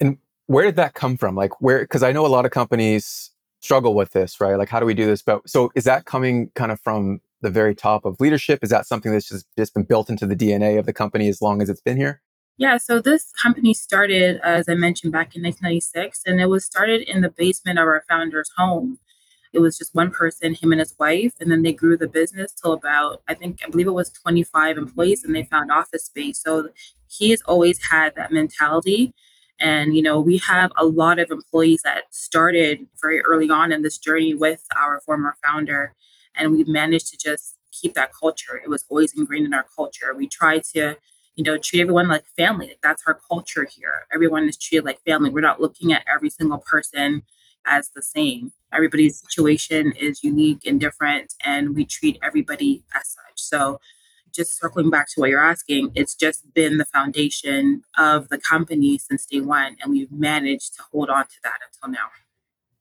And 0.00 0.16
where 0.46 0.64
did 0.64 0.76
that 0.76 0.94
come 0.94 1.18
from? 1.18 1.34
Like 1.36 1.60
where 1.60 1.80
because 1.80 2.02
i 2.02 2.12
know 2.12 2.24
a 2.24 2.28
lot 2.28 2.46
of 2.46 2.50
companies 2.50 3.30
struggle 3.60 3.94
with 3.94 4.12
this 4.12 4.40
right 4.40 4.56
like 4.56 4.68
how 4.68 4.80
do 4.80 4.86
we 4.86 4.94
do 4.94 5.06
this 5.06 5.22
but 5.22 5.48
so 5.48 5.70
is 5.74 5.84
that 5.84 6.04
coming 6.04 6.50
kind 6.54 6.72
of 6.72 6.80
from 6.80 7.20
the 7.40 7.50
very 7.50 7.74
top 7.74 8.04
of 8.04 8.20
leadership 8.20 8.60
is 8.62 8.70
that 8.70 8.86
something 8.86 9.12
that's 9.12 9.28
just, 9.28 9.46
just 9.56 9.74
been 9.74 9.84
built 9.84 10.08
into 10.10 10.26
the 10.26 10.36
dna 10.36 10.78
of 10.78 10.86
the 10.86 10.92
company 10.92 11.28
as 11.28 11.42
long 11.42 11.60
as 11.60 11.68
it's 11.68 11.80
been 11.80 11.96
here 11.96 12.20
yeah, 12.60 12.76
so 12.76 13.00
this 13.00 13.30
company 13.40 13.72
started, 13.72 14.40
as 14.42 14.68
I 14.68 14.74
mentioned, 14.74 15.12
back 15.12 15.36
in 15.36 15.44
1996, 15.44 16.22
and 16.26 16.40
it 16.40 16.46
was 16.46 16.64
started 16.64 17.02
in 17.02 17.20
the 17.20 17.30
basement 17.30 17.78
of 17.78 17.86
our 17.86 18.04
founder's 18.08 18.50
home. 18.56 18.98
It 19.52 19.60
was 19.60 19.78
just 19.78 19.94
one 19.94 20.10
person, 20.10 20.54
him 20.54 20.72
and 20.72 20.80
his 20.80 20.92
wife, 20.98 21.34
and 21.40 21.52
then 21.52 21.62
they 21.62 21.72
grew 21.72 21.96
the 21.96 22.08
business 22.08 22.52
till 22.52 22.72
about 22.72 23.22
I 23.28 23.34
think 23.34 23.60
I 23.64 23.70
believe 23.70 23.86
it 23.86 23.92
was 23.92 24.10
25 24.10 24.76
employees, 24.76 25.22
and 25.22 25.36
they 25.36 25.44
found 25.44 25.70
office 25.70 26.04
space. 26.06 26.42
So 26.42 26.70
he 27.06 27.30
has 27.30 27.40
always 27.42 27.78
had 27.90 28.16
that 28.16 28.32
mentality. 28.32 29.14
And 29.60 29.96
you 29.96 30.02
know, 30.02 30.20
we 30.20 30.38
have 30.38 30.72
a 30.76 30.84
lot 30.84 31.18
of 31.18 31.30
employees 31.30 31.82
that 31.82 32.04
started 32.10 32.86
very 33.00 33.20
early 33.22 33.50
on 33.50 33.72
in 33.72 33.82
this 33.82 33.98
journey 33.98 34.34
with 34.34 34.64
our 34.76 35.00
former 35.00 35.36
founder, 35.44 35.94
and 36.36 36.52
we've 36.52 36.68
managed 36.68 37.08
to 37.08 37.16
just 37.16 37.56
keep 37.72 37.94
that 37.94 38.12
culture. 38.12 38.60
It 38.62 38.68
was 38.68 38.84
always 38.88 39.12
ingrained 39.16 39.46
in 39.46 39.54
our 39.54 39.66
culture. 39.76 40.14
We 40.16 40.28
try 40.28 40.60
to 40.74 40.96
you 41.38 41.44
know, 41.44 41.56
treat 41.56 41.80
everyone 41.80 42.08
like 42.08 42.24
family. 42.36 42.76
That's 42.82 43.04
our 43.06 43.14
culture 43.14 43.64
here. 43.64 44.06
Everyone 44.12 44.48
is 44.48 44.56
treated 44.56 44.84
like 44.84 45.00
family. 45.02 45.30
We're 45.30 45.40
not 45.40 45.60
looking 45.60 45.92
at 45.92 46.04
every 46.12 46.30
single 46.30 46.58
person 46.58 47.22
as 47.64 47.90
the 47.90 48.02
same. 48.02 48.50
Everybody's 48.72 49.20
situation 49.20 49.92
is 49.92 50.24
unique 50.24 50.66
and 50.66 50.80
different, 50.80 51.34
and 51.44 51.76
we 51.76 51.84
treat 51.84 52.18
everybody 52.24 52.82
as 52.92 53.06
such. 53.10 53.36
So, 53.36 53.80
just 54.38 54.58
circling 54.58 54.88
back 54.88 55.08
to 55.08 55.20
what 55.20 55.28
you're 55.28 55.44
asking, 55.44 55.90
it's 55.94 56.14
just 56.14 56.54
been 56.54 56.78
the 56.78 56.84
foundation 56.84 57.82
of 57.98 58.28
the 58.28 58.38
company 58.38 58.96
since 58.96 59.26
day 59.26 59.40
one, 59.40 59.76
and 59.82 59.92
we've 59.92 60.12
managed 60.12 60.76
to 60.76 60.82
hold 60.90 61.10
on 61.10 61.24
to 61.24 61.36
that 61.42 61.58
until 61.66 61.92
now. 61.92 62.06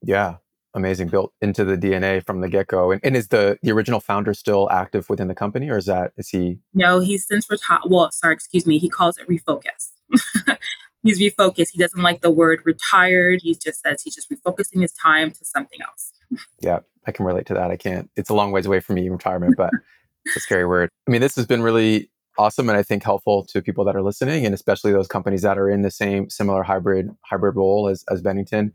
Yeah, 0.02 0.36
amazing. 0.76 1.08
Built 1.10 1.34
into 1.42 1.66
the 1.66 1.76
DNA 1.76 2.24
from 2.24 2.42
the 2.42 2.48
get 2.48 2.68
go. 2.68 2.92
And, 2.92 3.02
and, 3.04 3.18
is 3.18 3.30
the 3.30 3.58
the 3.64 3.72
original 3.72 4.00
founder 4.00 4.34
still 4.34 4.70
active 4.72 5.10
within 5.10 5.28
the 5.28 5.36
company, 5.36 5.70
or 5.70 5.78
is 5.78 5.88
that 5.88 6.14
is 6.16 6.30
he? 6.30 6.60
No, 6.74 7.00
he's 7.00 7.28
since 7.28 7.50
retired. 7.50 7.82
Well, 7.88 8.12
sorry, 8.12 8.36
excuse 8.36 8.66
me. 8.68 8.78
He 8.78 8.88
calls 8.88 9.18
it 9.18 9.28
refocus. 9.28 9.92
he's 11.04 11.20
refocused. 11.20 11.72
He 11.74 11.80
doesn't 11.80 12.02
like 12.02 12.22
the 12.22 12.32
word 12.32 12.62
retired. 12.64 13.42
He 13.42 13.56
just 13.56 13.82
says 13.82 14.04
he's 14.04 14.16
just 14.16 14.30
refocusing 14.30 14.82
his 14.82 14.94
time 14.94 15.32
to 15.32 15.44
something 15.44 15.80
else. 15.82 16.14
yeah, 16.62 16.80
I 17.08 17.12
can 17.12 17.26
relate 17.26 17.48
to 17.48 17.56
that. 17.56 17.72
I 17.72 17.78
can't. 17.78 18.12
It's 18.16 18.30
a 18.30 18.36
long 18.36 18.52
ways 18.52 18.68
away 18.68 18.80
from 18.80 18.96
me 18.96 19.10
retirement, 19.10 19.56
but 19.58 19.72
a 20.36 20.40
scary 20.40 20.66
word. 20.66 20.90
I 21.08 21.12
mean, 21.12 21.22
this 21.22 21.36
has 21.36 21.46
been 21.46 21.62
really 21.62 22.10
awesome 22.38 22.70
and 22.70 22.78
I 22.78 22.84
think 22.84 23.04
helpful 23.04 23.44
to 23.46 23.62
people 23.62 23.84
that 23.86 23.96
are 23.96 24.02
listening, 24.02 24.46
and 24.46 24.54
especially 24.54 24.92
those 24.92 25.08
companies 25.08 25.42
that 25.42 25.58
are 25.58 25.70
in 25.70 25.82
the 25.82 25.92
same 25.92 26.30
similar 26.30 26.64
hybrid 26.64 27.10
hybrid 27.22 27.56
role 27.56 27.88
as 27.88 28.04
as 28.10 28.22
Bennington. 28.22 28.74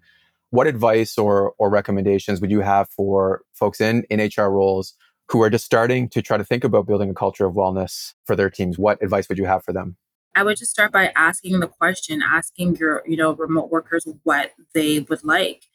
What 0.50 0.66
advice 0.66 1.16
or 1.16 1.54
or 1.58 1.70
recommendations 1.70 2.40
would 2.40 2.50
you 2.50 2.60
have 2.60 2.88
for 2.90 3.42
folks 3.54 3.80
in 3.80 4.04
in 4.10 4.20
HR 4.20 4.50
roles 4.50 4.94
who 5.28 5.42
are 5.42 5.50
just 5.50 5.64
starting 5.64 6.08
to 6.10 6.20
try 6.20 6.36
to 6.36 6.44
think 6.44 6.64
about 6.64 6.86
building 6.86 7.08
a 7.08 7.14
culture 7.14 7.46
of 7.46 7.54
wellness 7.54 8.14
for 8.24 8.36
their 8.36 8.50
teams? 8.50 8.78
What 8.78 9.02
advice 9.02 9.28
would 9.28 9.38
you 9.38 9.46
have 9.46 9.64
for 9.64 9.72
them? 9.72 9.96
I 10.34 10.42
would 10.42 10.56
just 10.56 10.70
start 10.70 10.92
by 10.92 11.12
asking 11.14 11.60
the 11.60 11.68
question, 11.68 12.22
asking 12.22 12.76
your, 12.76 13.02
you 13.06 13.16
know, 13.16 13.34
remote 13.34 13.70
workers 13.70 14.06
what 14.22 14.52
they 14.74 15.00
would 15.00 15.24
like. 15.24 15.66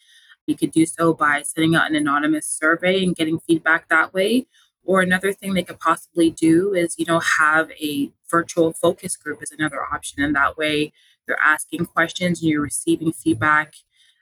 You 0.48 0.56
could 0.56 0.72
do 0.72 0.86
so 0.86 1.14
by 1.14 1.44
sending 1.44 1.76
out 1.76 1.90
an 1.90 1.96
anonymous 1.96 2.48
survey 2.48 3.04
and 3.04 3.16
getting 3.16 3.40
feedback 3.40 3.90
that 3.90 4.14
way. 4.14 4.48
Or 4.88 5.02
another 5.02 5.34
thing 5.34 5.54
they 5.54 5.64
could 5.64 5.82
possibly 5.82 6.30
do 6.32 6.74
is, 6.74 6.96
you 6.98 7.06
know, 7.06 7.20
have 7.20 7.70
a 7.72 8.10
virtual 8.32 8.72
focus 8.72 9.18
group 9.18 9.44
is 9.44 9.52
another 9.52 9.84
option. 9.84 10.24
And 10.24 10.34
that 10.36 10.58
way 10.58 10.94
you're 11.28 11.38
asking 11.44 11.88
questions 11.88 12.42
and 12.42 12.50
you're 12.50 12.62
receiving 12.62 13.12
feedback 13.12 13.76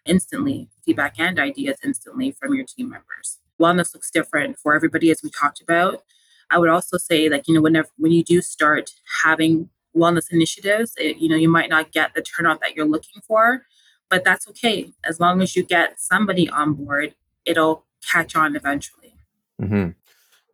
instantly, 0.08 0.70
feedback 0.84 1.20
and 1.20 1.40
ideas 1.40 1.78
instantly 1.84 2.32
from 2.32 2.56
your 2.56 2.66
team 2.66 2.90
members. 2.90 3.38
Wellness 3.62 3.94
looks 3.94 4.10
different 4.10 4.58
for 4.58 4.76
everybody, 4.76 5.12
as 5.12 5.22
we 5.22 5.30
talked 5.30 5.62
about. 5.62 6.04
I 6.50 6.58
would 6.58 6.70
also 6.70 6.98
say, 6.98 7.30
like, 7.30 7.48
you 7.48 7.54
know, 7.54 7.62
whenever 7.62 7.90
when 7.98 8.12
you 8.12 8.24
do 8.24 8.42
start 8.42 8.90
having 9.24 9.70
wellness 9.96 10.32
initiatives, 10.32 10.94
it, 10.98 11.18
you 11.18 11.30
know, 11.30 11.36
you 11.36 11.50
might 11.50 11.70
not 11.70 11.92
get 11.92 12.16
the 12.16 12.24
turnout 12.24 12.60
that 12.62 12.76
you're 12.76 12.88
looking 12.88 13.22
for, 13.22 13.66
but 14.10 14.24
that's 14.24 14.48
okay. 14.50 14.92
As 15.04 15.20
long 15.20 15.44
as 15.44 15.56
you 15.56 15.62
get 15.64 16.00
somebody 16.00 16.50
on 16.50 16.74
board, 16.74 17.14
it'll 17.46 17.86
catch 18.12 18.36
on 18.36 18.56
eventually. 18.56 19.16
Mm-hmm. 19.62 19.90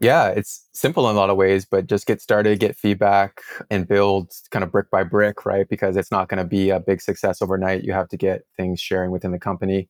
Yeah, 0.01 0.29
it's 0.29 0.67
simple 0.73 1.07
in 1.09 1.15
a 1.15 1.19
lot 1.19 1.29
of 1.29 1.37
ways, 1.37 1.63
but 1.63 1.85
just 1.85 2.07
get 2.07 2.21
started, 2.21 2.59
get 2.59 2.75
feedback, 2.75 3.39
and 3.69 3.87
build 3.87 4.31
kind 4.49 4.63
of 4.63 4.71
brick 4.71 4.89
by 4.89 5.03
brick, 5.03 5.45
right? 5.45 5.69
Because 5.69 5.95
it's 5.95 6.09
not 6.11 6.27
going 6.27 6.39
to 6.39 6.43
be 6.43 6.71
a 6.71 6.79
big 6.79 7.01
success 7.01 7.39
overnight. 7.39 7.83
You 7.83 7.93
have 7.93 8.09
to 8.09 8.17
get 8.17 8.41
things 8.57 8.81
sharing 8.81 9.11
within 9.11 9.31
the 9.31 9.39
company. 9.39 9.89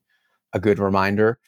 A 0.54 0.60
good 0.60 0.80
reminder. 0.80 1.40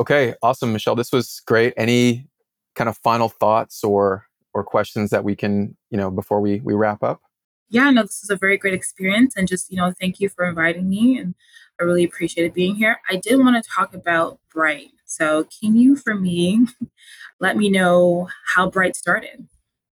Okay, 0.00 0.34
awesome, 0.42 0.72
Michelle. 0.72 0.94
This 0.96 1.12
was 1.12 1.42
great. 1.46 1.74
Any 1.76 2.26
kind 2.74 2.88
of 2.88 2.96
final 2.98 3.28
thoughts 3.28 3.84
or 3.84 4.26
or 4.54 4.64
questions 4.64 5.10
that 5.10 5.22
we 5.22 5.36
can, 5.36 5.76
you 5.90 5.98
know, 5.98 6.10
before 6.10 6.40
we 6.40 6.60
we 6.60 6.72
wrap 6.72 7.02
up? 7.02 7.20
yeah, 7.68 7.90
no, 7.90 8.02
this 8.02 8.22
was 8.22 8.30
a 8.30 8.36
very 8.36 8.56
great 8.56 8.74
experience. 8.74 9.34
And 9.36 9.48
just, 9.48 9.70
you 9.70 9.76
know, 9.76 9.92
thank 10.00 10.20
you 10.20 10.28
for 10.28 10.48
inviting 10.48 10.88
me. 10.88 11.18
And 11.18 11.34
I 11.80 11.84
really 11.84 12.04
appreciated 12.04 12.54
being 12.54 12.74
here. 12.76 12.98
I 13.10 13.16
did 13.16 13.36
want 13.36 13.62
to 13.62 13.70
talk 13.70 13.94
about 13.94 14.38
Bright. 14.52 14.90
So, 15.04 15.46
can 15.60 15.76
you, 15.76 15.96
for 15.96 16.14
me, 16.14 16.66
let 17.40 17.56
me 17.56 17.70
know 17.70 18.28
how 18.54 18.70
Bright 18.70 18.96
started? 18.96 19.46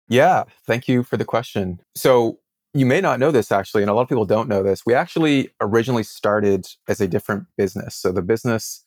Yeah, 0.08 0.44
thank 0.66 0.88
you 0.88 1.04
for 1.04 1.18
the 1.18 1.26
question. 1.26 1.80
So, 1.96 2.40
you 2.74 2.86
may 2.88 3.02
not 3.02 3.20
know 3.20 3.30
this 3.30 3.52
actually, 3.52 3.84
and 3.84 3.90
a 3.90 3.94
lot 3.94 4.02
of 4.02 4.10
people 4.10 4.26
don't 4.26 4.50
know 4.50 4.64
this. 4.64 4.84
We 4.86 4.96
actually 4.96 5.50
originally 5.62 6.04
started 6.04 6.68
as 6.88 7.00
a 7.00 7.08
different 7.08 7.46
business. 7.58 7.96
So, 7.96 8.12
the 8.12 8.22
business 8.22 8.84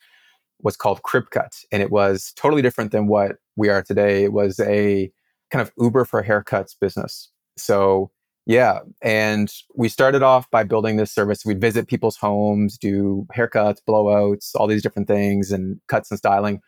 was 0.61 0.77
called 0.77 1.03
CribCut, 1.03 1.65
and 1.71 1.83
it 1.83 1.91
was 1.91 2.33
totally 2.37 2.63
different 2.63 2.93
than 2.93 3.07
what 3.07 3.37
we 3.57 3.69
are 3.69 3.83
today. 3.83 4.25
It 4.25 4.33
was 4.33 4.59
a 4.61 5.13
kind 5.51 5.63
of 5.63 5.73
Uber 5.79 6.05
for 6.07 6.23
haircuts 6.23 6.75
business. 6.81 7.31
So, 7.57 8.11
yeah. 8.47 8.79
And 9.03 9.53
we 9.75 9.89
started 9.89 10.23
off 10.23 10.49
by 10.51 10.63
building 10.63 10.97
this 10.97 11.13
service. 11.13 11.45
We'd 11.45 11.61
visit 11.61 11.89
people's 11.89 12.17
homes, 12.17 12.79
do 12.79 13.27
haircuts, 13.35 13.79
blowouts, 13.87 14.53
all 14.55 14.69
these 14.69 14.83
different 14.83 15.09
things, 15.09 15.51
and 15.51 15.81
cuts 15.89 16.11
and 16.11 16.19
styling. 16.19 16.61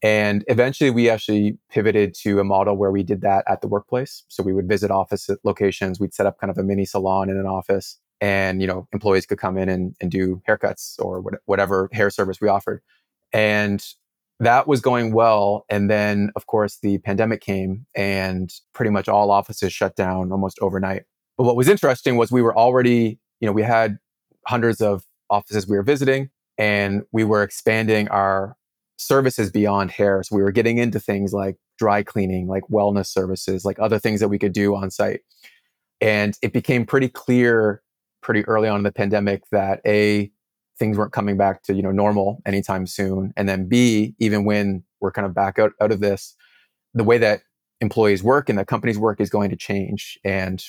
And 0.00 0.44
eventually 0.48 0.90
we 0.90 1.10
actually 1.10 1.58
pivoted 1.70 2.14
to 2.22 2.38
a 2.38 2.44
model 2.44 2.76
where 2.76 2.92
we 2.92 3.02
did 3.02 3.22
that 3.22 3.44
at 3.48 3.62
the 3.62 3.68
workplace. 3.68 4.22
So 4.28 4.42
we 4.42 4.52
would 4.52 4.68
visit 4.68 4.90
office 4.90 5.28
locations, 5.44 5.98
we'd 5.98 6.14
set 6.14 6.26
up 6.26 6.38
kind 6.38 6.50
of 6.50 6.58
a 6.58 6.62
mini 6.62 6.84
salon 6.84 7.30
in 7.30 7.38
an 7.38 7.46
office, 7.46 7.98
and 8.20 8.60
you 8.60 8.66
know, 8.66 8.86
employees 8.92 9.26
could 9.26 9.38
come 9.38 9.56
in 9.56 9.68
and, 9.68 9.96
and 10.00 10.10
do 10.10 10.42
haircuts 10.48 10.96
or 10.98 11.24
whatever 11.46 11.88
hair 11.92 12.10
service 12.10 12.40
we 12.40 12.48
offered. 12.48 12.82
And 13.32 13.84
that 14.40 14.68
was 14.68 14.80
going 14.80 15.12
well. 15.14 15.64
And 15.68 15.90
then, 15.90 16.30
of 16.36 16.46
course, 16.46 16.78
the 16.82 16.98
pandemic 16.98 17.40
came 17.40 17.86
and 17.94 18.52
pretty 18.72 18.90
much 18.90 19.08
all 19.08 19.30
offices 19.30 19.72
shut 19.72 19.96
down 19.96 20.30
almost 20.32 20.58
overnight. 20.60 21.04
But 21.36 21.44
what 21.44 21.56
was 21.56 21.68
interesting 21.68 22.16
was 22.16 22.30
we 22.30 22.42
were 22.42 22.56
already, 22.56 23.18
you 23.40 23.46
know, 23.46 23.52
we 23.52 23.62
had 23.62 23.98
hundreds 24.46 24.80
of 24.80 25.04
offices 25.30 25.66
we 25.66 25.76
were 25.76 25.82
visiting 25.82 26.30
and 26.58 27.02
we 27.12 27.24
were 27.24 27.42
expanding 27.42 28.08
our 28.08 28.56
services 28.96 29.50
beyond 29.50 29.90
hair. 29.90 30.22
So 30.22 30.36
we 30.36 30.42
were 30.42 30.52
getting 30.52 30.78
into 30.78 31.00
things 31.00 31.32
like 31.32 31.56
dry 31.78 32.02
cleaning, 32.02 32.46
like 32.46 32.62
wellness 32.70 33.06
services, 33.06 33.64
like 33.64 33.78
other 33.78 33.98
things 33.98 34.20
that 34.20 34.28
we 34.28 34.38
could 34.38 34.52
do 34.52 34.76
on 34.76 34.90
site. 34.90 35.22
And 36.00 36.36
it 36.42 36.52
became 36.52 36.86
pretty 36.86 37.08
clear 37.08 37.82
pretty 38.24 38.44
early 38.46 38.68
on 38.68 38.78
in 38.78 38.82
the 38.82 38.92
pandemic 38.92 39.42
that 39.50 39.80
A, 39.86 40.30
things 40.78 40.96
weren't 40.96 41.12
coming 41.12 41.36
back 41.36 41.62
to, 41.64 41.74
you 41.74 41.82
know, 41.82 41.90
normal 41.92 42.40
anytime 42.46 42.86
soon. 42.86 43.32
And 43.36 43.48
then 43.48 43.68
B, 43.68 44.14
even 44.18 44.44
when 44.44 44.82
we're 45.00 45.12
kind 45.12 45.26
of 45.26 45.34
back 45.34 45.58
out, 45.58 45.72
out 45.80 45.92
of 45.92 46.00
this, 46.00 46.34
the 46.94 47.04
way 47.04 47.18
that 47.18 47.42
employees 47.80 48.22
work 48.22 48.48
and 48.48 48.58
that 48.58 48.66
companies 48.66 48.98
work 48.98 49.20
is 49.20 49.28
going 49.28 49.50
to 49.50 49.56
change. 49.56 50.18
And 50.24 50.64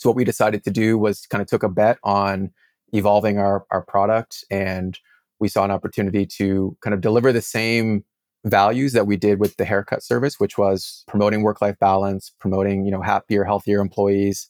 so 0.00 0.08
what 0.08 0.16
we 0.16 0.24
decided 0.24 0.64
to 0.64 0.70
do 0.70 0.96
was 0.96 1.26
kind 1.26 1.42
of 1.42 1.46
took 1.46 1.62
a 1.62 1.68
bet 1.68 1.98
on 2.02 2.50
evolving 2.94 3.36
our, 3.36 3.66
our 3.70 3.82
product 3.82 4.44
and 4.50 4.98
we 5.40 5.48
saw 5.48 5.62
an 5.62 5.70
opportunity 5.70 6.24
to 6.24 6.74
kind 6.80 6.94
of 6.94 7.02
deliver 7.02 7.32
the 7.32 7.42
same 7.42 8.02
values 8.46 8.94
that 8.94 9.06
we 9.06 9.18
did 9.18 9.38
with 9.40 9.56
the 9.56 9.66
haircut 9.66 10.02
service, 10.02 10.40
which 10.40 10.56
was 10.56 11.04
promoting 11.06 11.42
work-life 11.42 11.78
balance, 11.78 12.32
promoting, 12.40 12.86
you 12.86 12.90
know, 12.90 13.02
happier, 13.02 13.44
healthier 13.44 13.80
employees, 13.80 14.48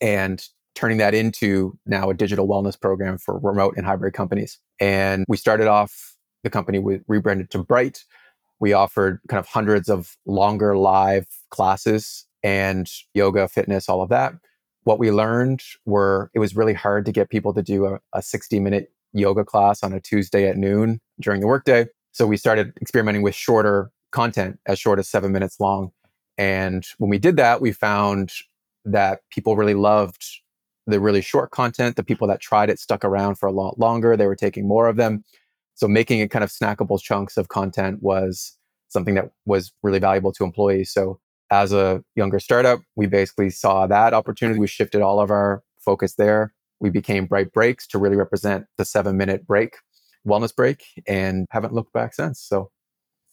and 0.00 0.46
turning 0.76 0.98
that 0.98 1.14
into 1.14 1.76
now 1.84 2.08
a 2.08 2.14
digital 2.14 2.46
wellness 2.46 2.80
program 2.80 3.18
for 3.18 3.40
remote 3.40 3.74
and 3.76 3.84
hybrid 3.84 4.14
companies. 4.14 4.58
And 4.78 5.24
we 5.26 5.36
started 5.36 5.66
off 5.66 6.16
the 6.44 6.50
company 6.50 6.78
with 6.78 7.02
rebranded 7.08 7.50
to 7.50 7.58
Bright. 7.58 8.04
We 8.60 8.72
offered 8.72 9.18
kind 9.28 9.40
of 9.40 9.46
hundreds 9.46 9.88
of 9.88 10.16
longer 10.26 10.76
live 10.76 11.26
classes 11.50 12.24
and 12.44 12.88
yoga, 13.14 13.48
fitness, 13.48 13.88
all 13.88 14.00
of 14.00 14.08
that. 14.10 14.34
What 14.84 14.98
we 14.98 15.10
learned 15.10 15.62
were 15.84 16.30
it 16.34 16.38
was 16.38 16.56
really 16.56 16.74
hard 16.74 17.04
to 17.06 17.12
get 17.12 17.30
people 17.30 17.54
to 17.54 17.62
do 17.62 17.86
a, 17.86 18.00
a 18.12 18.22
60 18.22 18.60
minute 18.60 18.92
yoga 19.12 19.44
class 19.44 19.82
on 19.82 19.92
a 19.92 20.00
Tuesday 20.00 20.48
at 20.48 20.56
noon 20.56 21.00
during 21.20 21.40
the 21.40 21.46
workday. 21.46 21.86
So 22.12 22.26
we 22.26 22.36
started 22.36 22.72
experimenting 22.80 23.22
with 23.22 23.34
shorter 23.34 23.90
content, 24.10 24.58
as 24.66 24.78
short 24.78 24.98
as 24.98 25.08
seven 25.08 25.32
minutes 25.32 25.60
long. 25.60 25.92
And 26.38 26.84
when 26.98 27.10
we 27.10 27.18
did 27.18 27.36
that, 27.36 27.60
we 27.60 27.72
found 27.72 28.32
that 28.84 29.20
people 29.30 29.56
really 29.56 29.74
loved 29.74 30.24
the 30.86 31.00
really 31.00 31.20
short 31.20 31.50
content. 31.50 31.96
The 31.96 32.02
people 32.02 32.26
that 32.28 32.40
tried 32.40 32.70
it 32.70 32.78
stuck 32.78 33.04
around 33.04 33.36
for 33.36 33.48
a 33.48 33.52
lot 33.52 33.78
longer. 33.78 34.16
They 34.16 34.26
were 34.26 34.36
taking 34.36 34.66
more 34.66 34.88
of 34.88 34.96
them. 34.96 35.24
So 35.74 35.88
making 35.88 36.20
it 36.20 36.30
kind 36.30 36.44
of 36.44 36.50
snackable 36.50 37.00
chunks 37.00 37.36
of 37.36 37.48
content 37.48 38.02
was 38.02 38.56
something 38.88 39.14
that 39.14 39.30
was 39.46 39.72
really 39.82 39.98
valuable 39.98 40.32
to 40.32 40.44
employees. 40.44 40.92
So 40.92 41.18
as 41.52 41.70
a 41.70 42.02
younger 42.16 42.40
startup, 42.40 42.80
we 42.96 43.06
basically 43.06 43.50
saw 43.50 43.86
that 43.86 44.14
opportunity. 44.14 44.58
We 44.58 44.66
shifted 44.66 45.02
all 45.02 45.20
of 45.20 45.30
our 45.30 45.62
focus 45.78 46.14
there. 46.14 46.54
We 46.80 46.88
became 46.88 47.26
Bright 47.26 47.52
Breaks 47.52 47.86
to 47.88 47.98
really 47.98 48.16
represent 48.16 48.64
the 48.78 48.86
seven 48.86 49.18
minute 49.18 49.46
break, 49.46 49.76
wellness 50.26 50.56
break, 50.56 50.82
and 51.06 51.46
haven't 51.50 51.74
looked 51.74 51.92
back 51.92 52.14
since. 52.14 52.40
So 52.40 52.70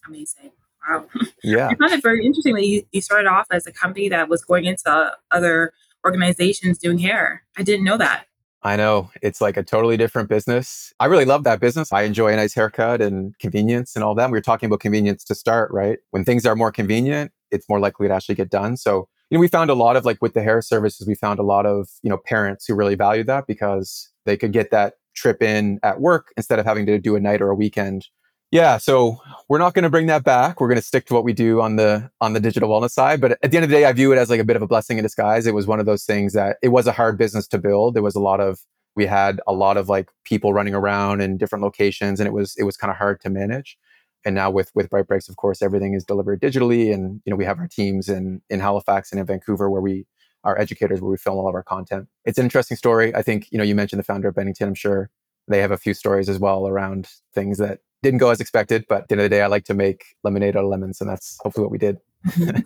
amazing. 0.06 0.52
Wow. 0.88 1.06
Yeah. 1.42 1.68
I 1.68 1.74
found 1.76 1.92
it 1.92 2.02
very 2.02 2.26
interesting 2.26 2.54
that 2.54 2.66
you, 2.66 2.82
you 2.92 3.00
started 3.00 3.26
off 3.26 3.46
as 3.50 3.66
a 3.66 3.72
company 3.72 4.10
that 4.10 4.28
was 4.28 4.44
going 4.44 4.66
into 4.66 5.10
other 5.30 5.72
organizations 6.04 6.76
doing 6.76 6.98
hair. 6.98 7.44
I 7.56 7.62
didn't 7.62 7.86
know 7.86 7.96
that. 7.96 8.26
I 8.62 8.76
know 8.76 9.10
it's 9.22 9.40
like 9.40 9.56
a 9.56 9.62
totally 9.62 9.96
different 9.96 10.28
business. 10.28 10.92
I 11.00 11.06
really 11.06 11.24
love 11.24 11.44
that 11.44 11.58
business. 11.58 11.94
I 11.94 12.02
enjoy 12.02 12.34
a 12.34 12.36
nice 12.36 12.52
haircut 12.52 13.00
and 13.00 13.38
convenience 13.38 13.96
and 13.96 14.04
all 14.04 14.14
that. 14.16 14.30
We 14.30 14.36
were 14.36 14.42
talking 14.42 14.66
about 14.66 14.80
convenience 14.80 15.24
to 15.24 15.34
start, 15.34 15.70
right? 15.70 15.98
When 16.10 16.26
things 16.26 16.44
are 16.44 16.54
more 16.54 16.70
convenient, 16.70 17.32
it's 17.50 17.68
more 17.68 17.80
likely 17.80 18.08
to 18.08 18.14
actually 18.14 18.34
get 18.34 18.50
done. 18.50 18.76
So, 18.76 19.08
you 19.30 19.36
know, 19.36 19.40
we 19.40 19.48
found 19.48 19.70
a 19.70 19.74
lot 19.74 19.96
of 19.96 20.04
like 20.04 20.20
with 20.20 20.34
the 20.34 20.42
hair 20.42 20.62
services, 20.62 21.06
we 21.06 21.14
found 21.14 21.38
a 21.38 21.44
lot 21.44 21.66
of, 21.66 21.88
you 22.02 22.10
know, 22.10 22.18
parents 22.24 22.66
who 22.66 22.74
really 22.74 22.94
value 22.94 23.24
that 23.24 23.46
because 23.46 24.10
they 24.26 24.36
could 24.36 24.52
get 24.52 24.70
that 24.70 24.94
trip 25.14 25.42
in 25.42 25.78
at 25.82 26.00
work 26.00 26.32
instead 26.36 26.58
of 26.58 26.66
having 26.66 26.86
to 26.86 26.98
do 26.98 27.16
a 27.16 27.20
night 27.20 27.42
or 27.42 27.50
a 27.50 27.54
weekend 27.54 28.06
yeah, 28.52 28.78
so 28.78 29.18
we're 29.48 29.58
not 29.58 29.74
going 29.74 29.84
to 29.84 29.90
bring 29.90 30.06
that 30.06 30.24
back. 30.24 30.60
We're 30.60 30.66
going 30.66 30.76
to 30.76 30.82
stick 30.82 31.06
to 31.06 31.14
what 31.14 31.22
we 31.22 31.32
do 31.32 31.60
on 31.60 31.76
the 31.76 32.10
on 32.20 32.32
the 32.32 32.40
digital 32.40 32.68
wellness 32.68 32.90
side. 32.90 33.20
But 33.20 33.32
at 33.42 33.50
the 33.52 33.56
end 33.56 33.64
of 33.64 33.70
the 33.70 33.76
day, 33.76 33.84
I 33.84 33.92
view 33.92 34.12
it 34.12 34.18
as 34.18 34.28
like 34.28 34.40
a 34.40 34.44
bit 34.44 34.56
of 34.56 34.62
a 34.62 34.66
blessing 34.66 34.98
in 34.98 35.04
disguise. 35.04 35.46
It 35.46 35.54
was 35.54 35.68
one 35.68 35.78
of 35.78 35.86
those 35.86 36.04
things 36.04 36.32
that 36.32 36.56
it 36.60 36.68
was 36.68 36.88
a 36.88 36.92
hard 36.92 37.16
business 37.16 37.46
to 37.48 37.58
build. 37.58 37.94
There 37.94 38.02
was 38.02 38.16
a 38.16 38.20
lot 38.20 38.40
of 38.40 38.58
we 38.96 39.06
had 39.06 39.40
a 39.46 39.52
lot 39.52 39.76
of 39.76 39.88
like 39.88 40.08
people 40.24 40.52
running 40.52 40.74
around 40.74 41.20
in 41.20 41.36
different 41.38 41.62
locations, 41.62 42.18
and 42.18 42.26
it 42.26 42.32
was 42.32 42.56
it 42.58 42.64
was 42.64 42.76
kind 42.76 42.90
of 42.90 42.96
hard 42.96 43.20
to 43.20 43.30
manage. 43.30 43.78
And 44.24 44.34
now 44.34 44.50
with 44.50 44.70
with 44.74 44.90
Bright 44.90 45.06
Breaks, 45.06 45.28
of 45.28 45.36
course, 45.36 45.62
everything 45.62 45.94
is 45.94 46.04
delivered 46.04 46.40
digitally, 46.40 46.92
and 46.92 47.20
you 47.24 47.30
know 47.30 47.36
we 47.36 47.44
have 47.44 47.58
our 47.58 47.68
teams 47.68 48.08
in 48.08 48.42
in 48.50 48.60
Halifax 48.60 49.10
and 49.12 49.20
in 49.20 49.26
Vancouver 49.26 49.70
where 49.70 49.80
we 49.80 50.06
are 50.44 50.58
educators 50.58 51.00
where 51.00 51.10
we 51.10 51.16
film 51.16 51.38
all 51.38 51.48
of 51.48 51.54
our 51.54 51.62
content. 51.62 52.08
It's 52.24 52.38
an 52.38 52.44
interesting 52.44 52.76
story. 52.76 53.14
I 53.14 53.22
think 53.22 53.48
you 53.50 53.58
know 53.58 53.64
you 53.64 53.74
mentioned 53.74 54.00
the 54.00 54.04
founder 54.04 54.28
of 54.28 54.34
Bennington. 54.34 54.68
I'm 54.68 54.74
sure 54.74 55.10
they 55.48 55.60
have 55.60 55.70
a 55.70 55.78
few 55.78 55.94
stories 55.94 56.28
as 56.28 56.38
well 56.38 56.66
around 56.66 57.08
things 57.34 57.58
that 57.58 57.80
didn't 58.02 58.18
go 58.18 58.30
as 58.30 58.40
expected, 58.40 58.84
but 58.88 59.02
at 59.02 59.08
the 59.08 59.14
end 59.14 59.20
of 59.20 59.24
the 59.24 59.36
day, 59.36 59.42
I 59.42 59.46
like 59.46 59.64
to 59.64 59.74
make 59.74 60.04
lemonade 60.22 60.56
out 60.56 60.64
of 60.64 60.70
lemons, 60.70 61.00
and 61.00 61.08
that's 61.08 61.38
hopefully 61.40 61.64
what 61.64 61.72
we 61.72 61.78
did. 61.78 61.98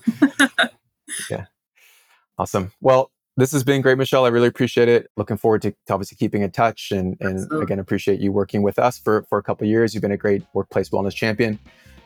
yeah. 1.31 1.47
Awesome. 2.39 2.73
Well, 2.81 3.11
this 3.37 3.53
has 3.53 3.65
been 3.65 3.83
great, 3.83 3.99
Michelle. 3.99 4.25
I 4.25 4.29
really 4.29 4.49
appreciate 4.49 4.89
it. 4.89 5.11
Looking 5.17 5.37
forward 5.37 5.63
to, 5.63 5.71
to 5.71 5.93
obviously 5.93 6.17
keeping 6.17 6.43
in 6.43 6.51
touch 6.51 6.93
and, 6.93 7.17
and 7.21 7.51
again, 7.61 7.79
appreciate 7.79 8.21
you 8.21 8.33
working 8.33 8.63
with 8.63 8.79
us 8.79 8.99
for, 8.99 9.25
for 9.29 9.39
a 9.39 9.43
couple 9.43 9.67
years. 9.67 9.95
You've 9.95 10.03
been 10.03 10.13
a 10.13 10.17
great 10.17 10.43
workplace 10.53 10.91
wellness 10.91 11.15
champion. 11.15 11.59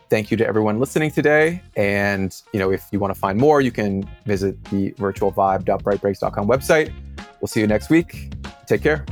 Thank 0.08 0.30
you 0.30 0.38
to 0.38 0.46
everyone 0.46 0.80
listening 0.80 1.10
today. 1.10 1.62
And, 1.76 2.34
you 2.52 2.58
know, 2.58 2.72
if 2.72 2.86
you 2.92 2.98
want 2.98 3.12
to 3.12 3.20
find 3.20 3.38
more, 3.38 3.60
you 3.60 3.70
can 3.70 4.08
visit 4.24 4.62
the 4.64 4.92
virtualvibe.brightbreaks.com 4.92 6.48
website. 6.48 6.92
We'll 7.40 7.48
see 7.48 7.60
you 7.60 7.66
next 7.66 7.90
week. 7.90 8.32
Take 8.66 8.82
care. 8.82 9.04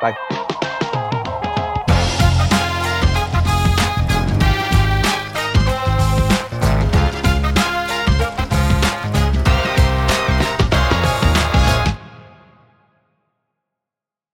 Bye. 0.00 0.55